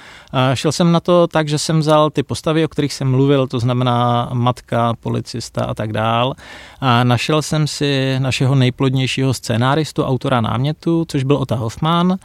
Šel 0.53 0.71
jsem 0.71 0.91
na 0.91 0.99
to 0.99 1.27
tak, 1.27 1.47
že 1.47 1.58
jsem 1.58 1.80
vzal 1.80 2.10
ty 2.10 2.23
postavy, 2.23 2.65
o 2.65 2.67
kterých 2.67 2.93
jsem 2.93 3.12
mluvil, 3.12 3.47
to 3.47 3.60
znamená 3.60 4.30
matka, 4.34 4.93
policista 4.99 5.65
a 5.65 5.73
tak 5.73 5.93
dál. 5.93 6.34
A 6.82 7.03
našel 7.03 7.41
jsem 7.41 7.67
si 7.67 8.15
našeho 8.19 8.56
nejplodnějšího 8.56 9.34
scénáristu, 9.34 10.03
autora 10.03 10.41
námětu, 10.41 11.06
což 11.08 11.23
byl 11.23 11.36
Ota 11.36 11.56
Hoffman 11.56 12.17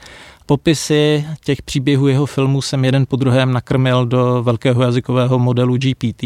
popisy 0.46 1.24
těch 1.44 1.62
příběhů 1.62 2.09
jeho 2.09 2.26
filmů 2.26 2.62
jsem 2.62 2.85
jeden 2.85 3.05
po 3.09 3.16
druhém 3.16 3.52
nakrmil 3.52 4.07
do 4.07 4.42
velkého 4.42 4.83
jazykového 4.83 5.38
modelu 5.38 5.76
GPT. 5.76 6.22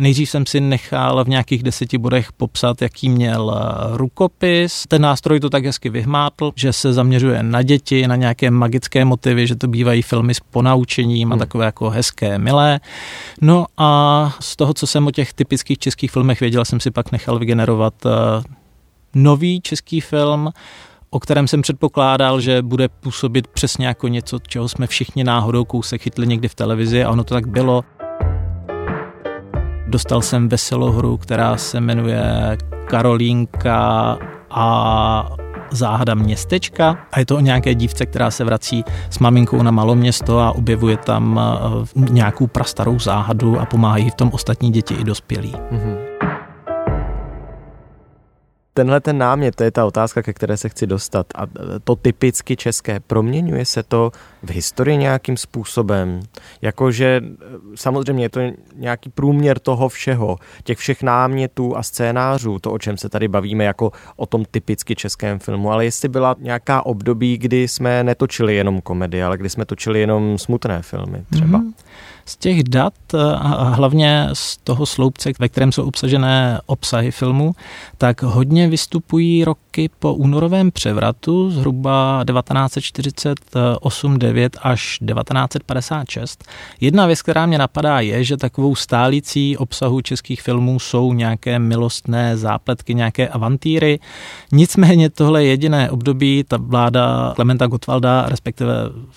Nejdřív 0.00 0.30
jsem 0.30 0.46
si 0.46 0.60
nechal 0.60 1.24
v 1.24 1.28
nějakých 1.28 1.62
deseti 1.62 1.98
bodech 1.98 2.32
popsat, 2.32 2.82
jaký 2.82 3.08
měl 3.08 3.56
eh, 3.56 3.96
rukopis. 3.96 4.84
Ten 4.88 5.02
nástroj 5.02 5.40
to 5.40 5.50
tak 5.50 5.64
hezky 5.64 5.88
vyhmátl, 5.88 6.52
že 6.54 6.72
se 6.72 6.92
zaměřuje 6.92 7.42
na 7.42 7.62
děti, 7.62 8.06
na 8.06 8.16
nějaké 8.16 8.50
magické 8.50 9.04
motivy, 9.04 9.46
že 9.46 9.56
to 9.56 9.68
bývají 9.68 10.02
filmy 10.02 10.34
s 10.34 10.40
ponaučením 10.40 11.32
a 11.32 11.34
hmm. 11.34 11.40
takové 11.40 11.64
jako 11.64 11.90
hezké, 11.90 12.38
milé. 12.38 12.80
No 13.40 13.66
a 13.76 14.36
z 14.40 14.56
toho, 14.56 14.74
co 14.74 14.86
jsem 14.86 15.06
o 15.06 15.10
těch 15.10 15.32
typických 15.32 15.78
českých 15.78 16.10
filmech 16.10 16.40
věděl, 16.40 16.64
jsem 16.64 16.80
si 16.80 16.90
pak 16.90 17.12
nechal 17.12 17.38
vygenerovat 17.38 17.94
eh, 18.06 18.10
nový 19.14 19.60
český 19.60 20.00
film 20.00 20.50
o 21.10 21.20
kterém 21.20 21.48
jsem 21.48 21.62
předpokládal, 21.62 22.40
že 22.40 22.62
bude 22.62 22.88
působit 22.88 23.46
přesně 23.46 23.86
jako 23.86 24.08
něco, 24.08 24.38
čeho 24.38 24.68
jsme 24.68 24.86
všichni 24.86 25.24
náhodou 25.24 25.64
kousek 25.64 26.02
chytli 26.02 26.26
někdy 26.26 26.48
v 26.48 26.54
televizi 26.54 27.04
a 27.04 27.10
ono 27.10 27.24
to 27.24 27.34
tak 27.34 27.46
bylo. 27.46 27.84
Dostal 29.86 30.22
jsem 30.22 30.48
veselou 30.48 30.90
hru, 30.90 31.16
která 31.16 31.56
se 31.56 31.80
jmenuje 31.80 32.22
Karolínka 32.86 34.18
a 34.50 35.28
Záhada 35.70 36.14
městečka 36.14 36.98
a 37.12 37.18
je 37.18 37.26
to 37.26 37.36
o 37.36 37.40
nějaké 37.40 37.74
dívce, 37.74 38.06
která 38.06 38.30
se 38.30 38.44
vrací 38.44 38.84
s 39.10 39.18
maminkou 39.18 39.62
na 39.62 39.70
maloměsto 39.70 40.38
a 40.38 40.52
objevuje 40.52 40.96
tam 40.96 41.40
eh, 41.40 42.10
nějakou 42.10 42.46
prastarou 42.46 42.98
záhadu 42.98 43.60
a 43.60 43.66
pomáhají 43.66 44.10
v 44.10 44.14
tom 44.14 44.30
ostatní 44.32 44.70
děti 44.70 44.94
i 44.94 45.04
dospělí. 45.04 45.52
Mm-hmm 45.52 46.47
tenhle 48.78 49.00
ten 49.00 49.18
námět, 49.18 49.54
to 49.54 49.64
je 49.64 49.70
ta 49.70 49.84
otázka, 49.84 50.22
ke 50.22 50.32
které 50.32 50.56
se 50.56 50.68
chci 50.68 50.86
dostat. 50.86 51.26
A 51.34 51.42
to 51.84 51.96
typicky 51.96 52.56
české, 52.56 53.00
proměňuje 53.00 53.64
se 53.64 53.82
to 53.82 54.10
v 54.42 54.50
historii 54.50 54.96
nějakým 54.96 55.36
způsobem? 55.36 56.20
Jakože 56.62 57.20
samozřejmě 57.74 58.24
je 58.24 58.28
to 58.28 58.40
nějaký 58.74 59.10
průměr 59.10 59.58
toho 59.58 59.88
všeho, 59.88 60.36
těch 60.64 60.78
všech 60.78 61.02
námětů 61.02 61.76
a 61.76 61.82
scénářů, 61.82 62.58
to, 62.58 62.72
o 62.72 62.78
čem 62.78 62.96
se 62.96 63.08
tady 63.08 63.28
bavíme, 63.28 63.64
jako 63.64 63.92
o 64.16 64.26
tom 64.26 64.44
typicky 64.50 64.94
českém 64.94 65.38
filmu, 65.38 65.72
ale 65.72 65.84
jestli 65.84 66.08
byla 66.08 66.36
nějaká 66.38 66.86
období, 66.86 67.38
kdy 67.38 67.68
jsme 67.68 68.04
netočili 68.04 68.54
jenom 68.54 68.80
komedie, 68.80 69.24
ale 69.24 69.38
kdy 69.38 69.50
jsme 69.50 69.64
točili 69.64 70.00
jenom 70.00 70.38
smutné 70.38 70.82
filmy 70.82 71.24
třeba. 71.30 71.58
Mm-hmm 71.58 71.72
z 72.28 72.36
těch 72.36 72.64
dat 72.64 72.94
a 73.14 73.68
hlavně 73.68 74.28
z 74.32 74.56
toho 74.56 74.86
sloupce, 74.86 75.30
ve 75.38 75.48
kterém 75.48 75.72
jsou 75.72 75.84
obsažené 75.84 76.60
obsahy 76.66 77.10
filmu, 77.10 77.54
tak 77.98 78.22
hodně 78.22 78.68
vystupují 78.68 79.44
roky 79.44 79.90
po 79.98 80.14
únorovém 80.14 80.70
převratu, 80.70 81.50
zhruba 81.50 82.24
1948-9 82.24 84.50
až 84.62 84.98
1956. 84.98 86.44
Jedna 86.80 87.06
věc, 87.06 87.22
která 87.22 87.46
mě 87.46 87.58
napadá, 87.58 88.00
je, 88.00 88.24
že 88.24 88.36
takovou 88.36 88.74
stálicí 88.74 89.56
obsahu 89.56 90.00
českých 90.00 90.42
filmů 90.42 90.78
jsou 90.78 91.12
nějaké 91.12 91.58
milostné 91.58 92.36
zápletky, 92.36 92.94
nějaké 92.94 93.28
avantýry. 93.28 94.00
Nicméně 94.52 95.10
tohle 95.10 95.44
je 95.44 95.50
jediné 95.50 95.90
období, 95.90 96.44
ta 96.48 96.56
vláda 96.60 97.32
Klementa 97.36 97.66
Gottwalda, 97.66 98.26
respektive 98.28 98.74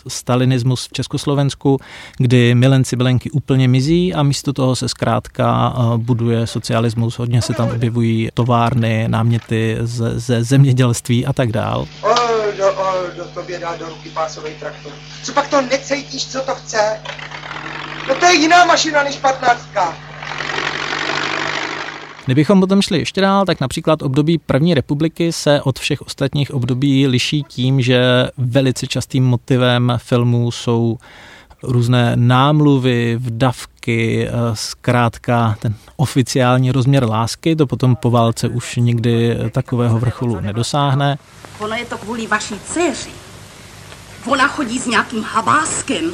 stalinismus 0.08 0.88
v 0.88 0.94
Československu, 0.94 1.80
kdy 2.18 2.56
milenci 2.56 2.96
bylenky 3.02 3.32
úplně 3.32 3.68
mizí 3.68 4.14
a 4.14 4.24
místo 4.24 4.54
toho 4.54 4.76
se 4.76 4.90
zkrátka 4.90 5.74
eh, 5.74 5.98
buduje 5.98 6.48
socialismus, 6.48 7.20
hodně 7.20 7.42
se 7.42 7.54
tam 7.54 7.70
objevují 7.70 8.30
továrny, 8.34 9.06
náměty 9.08 9.78
ze, 9.82 10.20
ze 10.20 10.44
zemědělství 10.44 11.26
a 11.26 11.34
tak 11.34 11.52
dál. 11.52 11.88
Oldo, 12.02 12.74
Oldo, 12.74 13.26
tobě 13.34 13.60
dá 13.60 13.76
do 13.76 13.86
ruky 13.86 14.10
pásový 14.10 14.52
traktor. 14.60 14.92
Co 15.24 15.34
pak 15.34 15.48
to 15.48 15.62
necejtíš, 15.62 16.28
co 16.28 16.42
to 16.42 16.56
chce? 16.56 17.00
No 18.08 18.16
to 18.16 18.26
je 18.26 18.34
jiná 18.34 18.66
mašina 18.66 19.04
než 19.04 19.16
patnáctka. 19.16 19.96
Kdybychom 22.26 22.60
potom 22.60 22.82
šli 22.82 23.00
ještě 23.00 23.22
dál, 23.22 23.46
tak 23.46 23.62
například 23.62 24.02
období 24.02 24.38
první 24.38 24.74
republiky 24.74 25.32
se 25.32 25.62
od 25.62 25.80
všech 25.80 26.02
ostatních 26.02 26.54
období 26.54 27.08
liší 27.08 27.44
tím, 27.44 27.82
že 27.82 28.28
velice 28.38 28.88
častým 28.88 29.24
motivem 29.24 29.94
filmů 29.98 30.52
jsou 30.52 30.98
různé 31.64 32.12
námluvy, 32.16 33.18
vdavky, 33.20 34.28
eh, 34.28 34.32
zkrátka 34.54 35.56
ten 35.60 35.76
oficiální 35.96 36.72
rozměr 36.72 37.10
lásky, 37.10 37.56
to 37.56 37.68
potom 37.68 37.96
po 37.96 38.12
válce 38.12 38.48
už 38.48 38.76
nikdy 38.76 39.38
takového 39.52 40.00
vrcholu 40.00 40.40
nedosáhne. 40.40 41.18
Ono 41.60 41.76
je 41.76 41.86
to 41.86 41.98
kvůli 41.98 42.28
vaší 42.28 42.56
dceři. 42.66 43.10
Ona 44.28 44.48
chodí 44.48 44.80
s 44.80 44.88
nějakým 44.88 45.24
habáskem. 45.24 46.12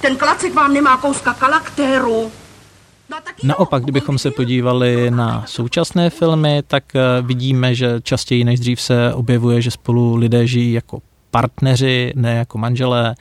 Ten 0.00 0.16
klacek 0.16 0.54
vám 0.54 0.74
nemá 0.74 0.96
kouska 0.96 1.34
kalaktéru. 1.34 2.32
No 3.10 3.16
Naopak, 3.42 3.82
kdybychom 3.82 4.18
se 4.18 4.30
podívali 4.30 5.10
na 5.10 5.44
současné 5.46 6.10
filmy, 6.10 6.62
tak 6.66 6.84
eh, 6.96 7.00
vidíme, 7.22 7.74
že 7.74 8.00
častěji 8.02 8.44
než 8.44 8.60
dřív 8.60 8.80
se 8.80 9.14
objevuje, 9.14 9.62
že 9.62 9.70
spolu 9.70 10.16
lidé 10.16 10.46
žijí 10.46 10.72
jako 10.72 11.02
partneři, 11.30 12.12
ne 12.16 12.34
jako 12.34 12.58
manželé 12.58 13.14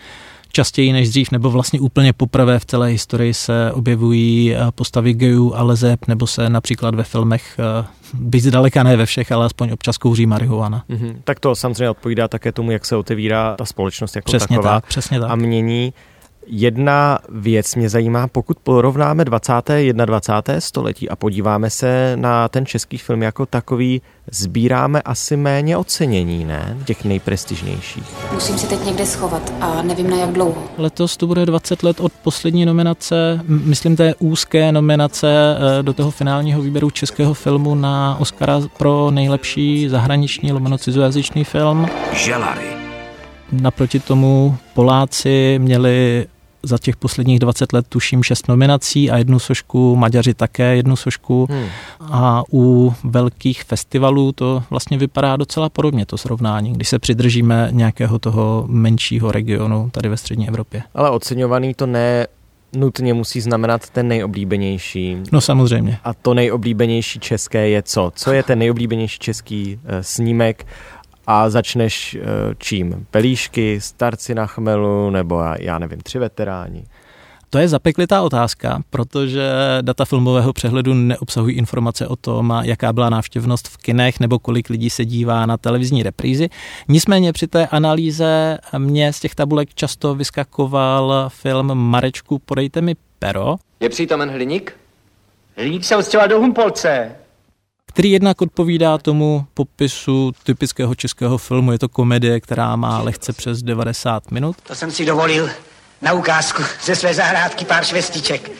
častěji 0.52 0.94
než 0.94 1.10
dřív, 1.10 1.32
nebo 1.32 1.50
vlastně 1.50 1.80
úplně 1.80 2.14
poprvé 2.14 2.60
v 2.60 2.66
celé 2.66 2.88
historii 2.88 3.34
se 3.34 3.72
objevují 3.72 4.56
eh, 4.56 4.60
postavy 4.76 5.14
gejů 5.14 5.56
a 5.56 5.64
lezeb, 5.64 6.08
nebo 6.08 6.28
se 6.28 6.50
například 6.50 6.96
ve 6.96 7.04
filmech, 7.04 7.60
eh, 7.60 7.86
byť 8.14 8.44
zdaleka 8.44 8.84
ne 8.84 8.98
ve 8.98 9.06
všech, 9.06 9.32
ale 9.32 9.46
aspoň 9.46 9.72
občas 9.72 9.98
kouří 9.98 10.26
marihuana. 10.26 10.84
Mm-hmm. 10.90 11.16
Tak 11.24 11.40
to 11.40 11.56
samozřejmě 11.56 11.90
odpovídá 11.90 12.28
také 12.28 12.52
tomu, 12.52 12.72
jak 12.72 12.86
se 12.86 12.96
otevírá 12.96 13.56
ta 13.56 13.66
společnost 13.66 14.16
jako 14.16 14.26
přesně 14.32 14.58
taková 14.58 14.74
tak, 14.74 14.86
přesně 14.86 15.20
tak. 15.20 15.32
a 15.32 15.36
mění 15.36 15.94
Jedna 16.52 17.20
věc 17.30 17.76
mě 17.76 17.90
zajímá, 17.90 18.28
pokud 18.28 18.58
porovnáme 18.60 19.26
20. 19.26 19.54
21. 20.06 20.62
století 20.62 21.10
a 21.10 21.16
podíváme 21.16 21.70
se 21.70 22.14
na 22.16 22.48
ten 22.48 22.66
český 22.66 22.98
film 22.98 23.24
jako 23.24 23.46
takový, 23.46 24.02
sbíráme 24.32 25.02
asi 25.02 25.38
méně 25.38 25.78
ocenění, 25.78 26.46
ne? 26.46 26.78
Těch 26.86 27.06
nejprestižnějších. 27.06 28.04
Musím 28.34 28.58
si 28.58 28.68
teď 28.68 28.86
někde 28.86 29.06
schovat 29.06 29.54
a 29.62 29.82
nevím 29.82 30.10
na 30.10 30.18
jak 30.18 30.32
dlouho. 30.32 30.64
Letos 30.78 31.18
to 31.18 31.28
bude 31.28 31.46
20 31.46 31.84
let 31.84 32.00
od 32.00 32.12
poslední 32.14 32.66
nominace, 32.66 33.42
myslím 33.48 33.96
té 33.96 34.16
úzké 34.16 34.72
nominace 34.72 35.58
eh, 35.80 35.84
do 35.84 35.94
toho 35.94 36.12
finálního 36.12 36.62
výběru 36.62 36.90
českého 36.90 37.34
filmu 37.34 37.76
na 37.76 38.18
Oscara 38.20 38.62
pro 38.78 39.12
nejlepší 39.12 39.90
zahraniční 39.90 40.52
lomeno 40.52 40.78
cizojazyčný 40.78 41.44
film. 41.44 41.88
Želary. 42.14 42.68
Naproti 43.52 44.00
tomu 44.00 44.58
Poláci 44.74 45.60
měli 45.62 46.28
za 46.64 46.78
těch 46.78 46.96
posledních 46.96 47.40
20 47.40 47.74
let 47.74 47.86
tuším 47.90 48.24
šest 48.24 48.48
nominací 48.48 49.12
a 49.12 49.18
jednu 49.18 49.40
sošku, 49.40 49.96
Maďaři 49.96 50.34
také 50.34 50.76
jednu 50.76 50.96
sošku 50.96 51.48
hmm. 51.50 51.66
a 52.02 52.44
u 52.54 52.94
velkých 53.04 53.64
festivalů 53.64 54.32
to 54.32 54.64
vlastně 54.70 54.98
vypadá 54.98 55.36
docela 55.36 55.70
podobně 55.70 56.06
to 56.06 56.18
srovnání, 56.18 56.74
když 56.74 56.90
se 56.90 57.00
přidržíme 57.00 57.68
nějakého 57.72 58.20
toho 58.20 58.66
menšího 58.68 59.32
regionu 59.32 59.90
tady 59.92 60.10
ve 60.10 60.18
střední 60.18 60.48
Evropě. 60.48 60.84
Ale 60.94 61.10
oceňovaný 61.10 61.74
to 61.74 61.86
ne 61.86 62.28
nutně 62.76 63.14
musí 63.14 63.42
znamenat 63.42 63.90
ten 63.90 64.08
nejoblíbenější. 64.08 65.18
No 65.32 65.42
samozřejmě. 65.42 65.98
A 66.04 66.14
to 66.14 66.34
nejoblíbenější 66.34 67.20
české 67.20 67.70
je 67.70 67.84
co? 67.84 68.12
Co 68.16 68.32
je 68.32 68.44
ten 68.44 68.60
nejoblíbenější 68.60 69.20
český 69.20 69.76
uh, 69.76 69.92
snímek 70.02 70.66
a 71.32 71.50
začneš 71.50 72.16
eh, 72.16 72.26
čím? 72.58 73.06
Pelíšky, 73.12 73.82
starci 73.82 74.36
na 74.36 74.46
chmelu 74.46 75.10
nebo 75.10 75.44
já 75.60 75.80
nevím, 75.80 76.00
tři 76.00 76.20
veteráni? 76.20 76.86
To 77.50 77.58
je 77.58 77.68
zapeklitá 77.68 78.22
otázka, 78.22 78.82
protože 78.90 79.50
data 79.82 80.06
filmového 80.06 80.54
přehledu 80.54 80.94
neobsahují 80.94 81.56
informace 81.56 82.08
o 82.08 82.16
tom, 82.16 82.62
jaká 82.64 82.94
byla 82.94 83.10
návštěvnost 83.10 83.68
v 83.68 83.78
kinech 83.78 84.20
nebo 84.20 84.40
kolik 84.40 84.70
lidí 84.70 84.90
se 84.90 85.06
dívá 85.06 85.46
na 85.46 85.58
televizní 85.58 86.04
reprízy. 86.04 86.50
Nicméně 86.88 87.34
při 87.34 87.48
té 87.48 87.68
analýze 87.68 88.58
mě 88.78 89.14
z 89.14 89.20
těch 89.20 89.36
tabulek 89.36 89.74
často 89.74 90.16
vyskakoval 90.16 91.30
film 91.30 91.76
Marečku 91.76 92.40
Podejte 92.40 92.82
mi 92.82 92.96
pero. 93.20 93.56
Je 93.80 93.90
přítomen 93.90 94.30
Hliník? 94.30 94.76
Hliník 95.58 95.84
se 95.84 95.96
odstěhoval 95.96 96.28
do 96.28 96.40
Humpolce 96.40 97.16
který 97.90 98.12
jednak 98.12 98.42
odpovídá 98.42 98.98
tomu 98.98 99.46
popisu 99.54 100.32
typického 100.44 100.96
českého 100.96 101.38
filmu. 101.38 101.72
Je 101.72 101.80
to 101.80 101.90
komedie, 101.90 102.40
která 102.40 102.76
má 102.76 103.02
lehce 103.02 103.34
přes 103.34 103.64
90 103.64 104.32
minut. 104.32 104.56
To 104.64 104.76
jsem 104.76 104.92
si 104.92 105.06
dovolil 105.06 105.50
na 106.02 106.14
ukázku 106.14 106.64
ze 106.84 106.96
své 106.96 107.14
zahrádky 107.14 107.66
pár 107.66 107.86
švestiček. 107.86 108.52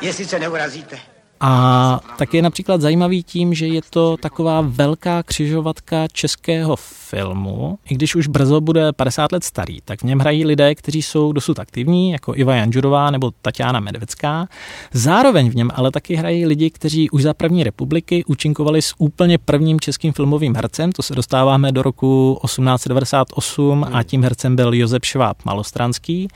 Jestli 0.00 0.24
se 0.24 0.38
neurazíte. 0.38 1.09
A 1.40 2.00
tak 2.18 2.34
je 2.34 2.42
například 2.42 2.80
zajímavý 2.80 3.22
tím, 3.22 3.54
že 3.54 3.66
je 3.66 3.80
to 3.90 4.16
taková 4.16 4.60
velká 4.60 5.22
křižovatka 5.22 6.08
českého 6.12 6.76
filmu. 6.76 7.78
I 7.90 7.94
když 7.94 8.14
už 8.14 8.26
brzo 8.26 8.60
bude 8.60 8.92
50 8.92 9.32
let 9.32 9.44
starý, 9.44 9.80
tak 9.84 10.00
v 10.00 10.04
něm 10.04 10.18
hrají 10.18 10.44
lidé, 10.44 10.74
kteří 10.74 11.02
jsou 11.02 11.32
dosud 11.32 11.58
aktivní, 11.58 12.10
jako 12.10 12.36
Iva 12.36 12.54
Janžurová 12.54 13.10
nebo 13.10 13.30
Tatiana 13.42 13.80
Medvecká. 13.80 14.48
Zároveň 14.92 15.50
v 15.50 15.54
něm 15.54 15.70
ale 15.74 15.90
taky 15.90 16.14
hrají 16.14 16.46
lidi, 16.46 16.70
kteří 16.70 17.10
už 17.10 17.22
za 17.22 17.34
první 17.34 17.64
republiky 17.64 18.24
účinkovali 18.24 18.82
s 18.82 18.94
úplně 18.98 19.38
prvním 19.38 19.80
českým 19.80 20.12
filmovým 20.12 20.54
hercem. 20.54 20.92
To 20.92 21.02
se 21.02 21.14
dostáváme 21.14 21.72
do 21.72 21.82
roku 21.82 22.40
1898 22.44 23.86
a 23.92 24.02
tím 24.02 24.22
hercem 24.22 24.56
byl 24.56 24.74
Josef 24.74 25.06
Šváb 25.06 25.36
Malostranský. 25.44 26.28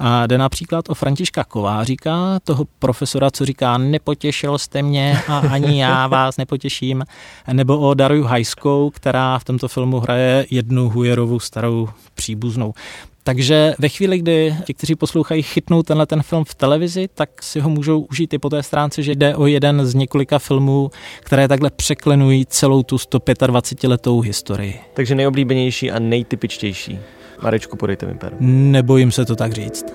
A 0.00 0.26
jde 0.26 0.38
například 0.38 0.88
o 0.88 0.94
Františka 0.94 1.44
Kováříka, 1.44 2.40
toho 2.44 2.64
profesora, 2.78 3.30
co 3.30 3.44
říká, 3.44 3.78
nepotěšil 3.78 4.58
jste 4.58 4.82
mě 4.82 5.18
a 5.28 5.38
ani 5.38 5.80
já 5.80 6.06
vás 6.16 6.36
nepotěším, 6.36 7.04
nebo 7.52 7.78
o 7.78 7.94
Daruju 7.94 8.24
Hajskou, 8.24 8.90
která 8.90 9.38
v 9.38 9.44
tomto 9.44 9.68
filmu 9.68 10.00
hraje 10.00 10.46
jednu 10.50 10.88
Hujerovou 10.88 11.40
starou 11.40 11.88
příbuznou. 12.14 12.74
Takže 13.26 13.74
ve 13.78 13.88
chvíli, 13.88 14.18
kdy 14.18 14.56
ti, 14.64 14.74
kteří 14.74 14.94
poslouchají, 14.94 15.42
chytnou 15.42 15.82
tenhle 15.82 16.06
ten 16.06 16.22
film 16.22 16.44
v 16.44 16.54
televizi, 16.54 17.08
tak 17.14 17.42
si 17.42 17.60
ho 17.60 17.70
můžou 17.70 18.00
užít 18.00 18.34
i 18.34 18.38
po 18.38 18.50
té 18.50 18.62
stránce, 18.62 19.02
že 19.02 19.14
jde 19.14 19.36
o 19.36 19.46
jeden 19.46 19.86
z 19.86 19.94
několika 19.94 20.38
filmů, 20.38 20.90
které 21.20 21.48
takhle 21.48 21.70
překlenují 21.70 22.46
celou 22.46 22.82
tu 22.82 22.98
125 22.98 23.88
letou 23.88 24.20
historii. 24.20 24.80
Takže 24.94 25.14
nejoblíbenější 25.14 25.90
a 25.90 25.98
nejtypičtější. 25.98 26.98
Marečku, 27.42 27.76
podejte 27.76 28.06
mi 28.06 28.14
per. 28.14 28.32
Nebojím 28.40 29.10
se 29.10 29.24
to 29.24 29.36
tak 29.36 29.52
říct. 29.52 29.86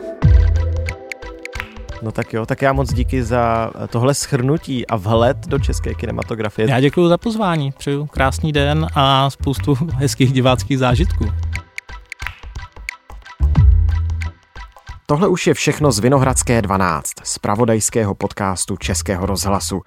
No 2.02 2.12
tak 2.12 2.34
jo, 2.34 2.46
tak 2.46 2.62
já 2.62 2.74
moc 2.74 2.94
díky 2.94 3.24
za 3.24 3.72
tohle 3.90 4.14
schrnutí 4.14 4.88
a 4.88 4.96
vhled 4.96 5.38
do 5.48 5.60
české 5.60 5.94
kinematografie. 5.94 6.70
Já 6.70 6.80
děkuji 6.80 7.08
za 7.08 7.18
pozvání, 7.18 7.72
přeju 7.78 8.06
krásný 8.06 8.52
den 8.52 8.88
a 8.96 9.30
spoustu 9.30 9.78
hezkých 9.96 10.34
diváckých 10.34 10.80
zážitků. 10.80 11.26
Tohle 15.12 15.28
už 15.28 15.48
je 15.48 15.54
všechno 15.54 15.92
z 15.92 16.00
Vinohradské 16.00 16.62
12, 16.62 17.12
z 17.24 17.38
pravodajského 17.38 18.16
podcastu 18.16 18.78
Českého 18.78 19.26
rozhlasu. 19.26 19.82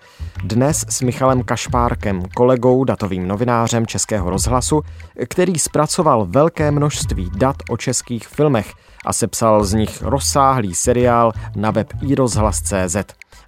Dnes 0.44 0.84
s 0.88 1.02
Michalem 1.02 1.42
Kašpárkem, 1.42 2.22
kolegou, 2.34 2.84
datovým 2.84 3.28
novinářem 3.28 3.86
Českého 3.86 4.30
rozhlasu, 4.30 4.82
který 5.28 5.58
zpracoval 5.58 6.26
velké 6.30 6.70
množství 6.70 7.30
dat 7.36 7.56
o 7.70 7.76
českých 7.76 8.28
filmech 8.28 8.72
a 9.04 9.12
sepsal 9.12 9.64
z 9.64 9.74
nich 9.74 10.02
rozsáhlý 10.02 10.74
seriál 10.74 11.32
na 11.56 11.70
web 11.70 11.92
iRozhlas.cz. 12.02 12.96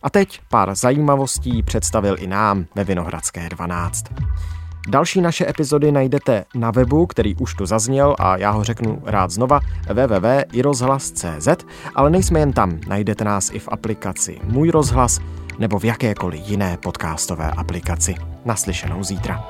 A 0.02 0.10
teď 0.10 0.40
pár 0.48 0.74
zajímavostí 0.74 1.62
představil 1.62 2.16
i 2.18 2.26
nám 2.26 2.64
ve 2.74 2.84
Vinohradské 2.84 3.48
12. 3.48 4.04
Další 4.88 5.20
naše 5.20 5.48
epizody 5.48 5.92
najdete 5.92 6.44
na 6.54 6.70
webu, 6.70 7.06
který 7.06 7.34
už 7.34 7.54
tu 7.54 7.66
zazněl 7.66 8.16
a 8.18 8.36
já 8.36 8.50
ho 8.50 8.64
řeknu 8.64 9.02
rád 9.04 9.30
znova 9.30 9.60
www.irozhlas.cz, 9.88 11.48
ale 11.94 12.10
nejsme 12.10 12.40
jen 12.40 12.52
tam, 12.52 12.78
najdete 12.88 13.24
nás 13.24 13.50
i 13.52 13.58
v 13.58 13.68
aplikaci 13.68 14.38
Můj 14.44 14.70
rozhlas 14.70 15.18
nebo 15.58 15.78
v 15.78 15.84
jakékoliv 15.84 16.40
jiné 16.44 16.76
podcastové 16.76 17.50
aplikaci. 17.50 18.14
Naslyšenou 18.44 19.04
zítra. 19.04 19.46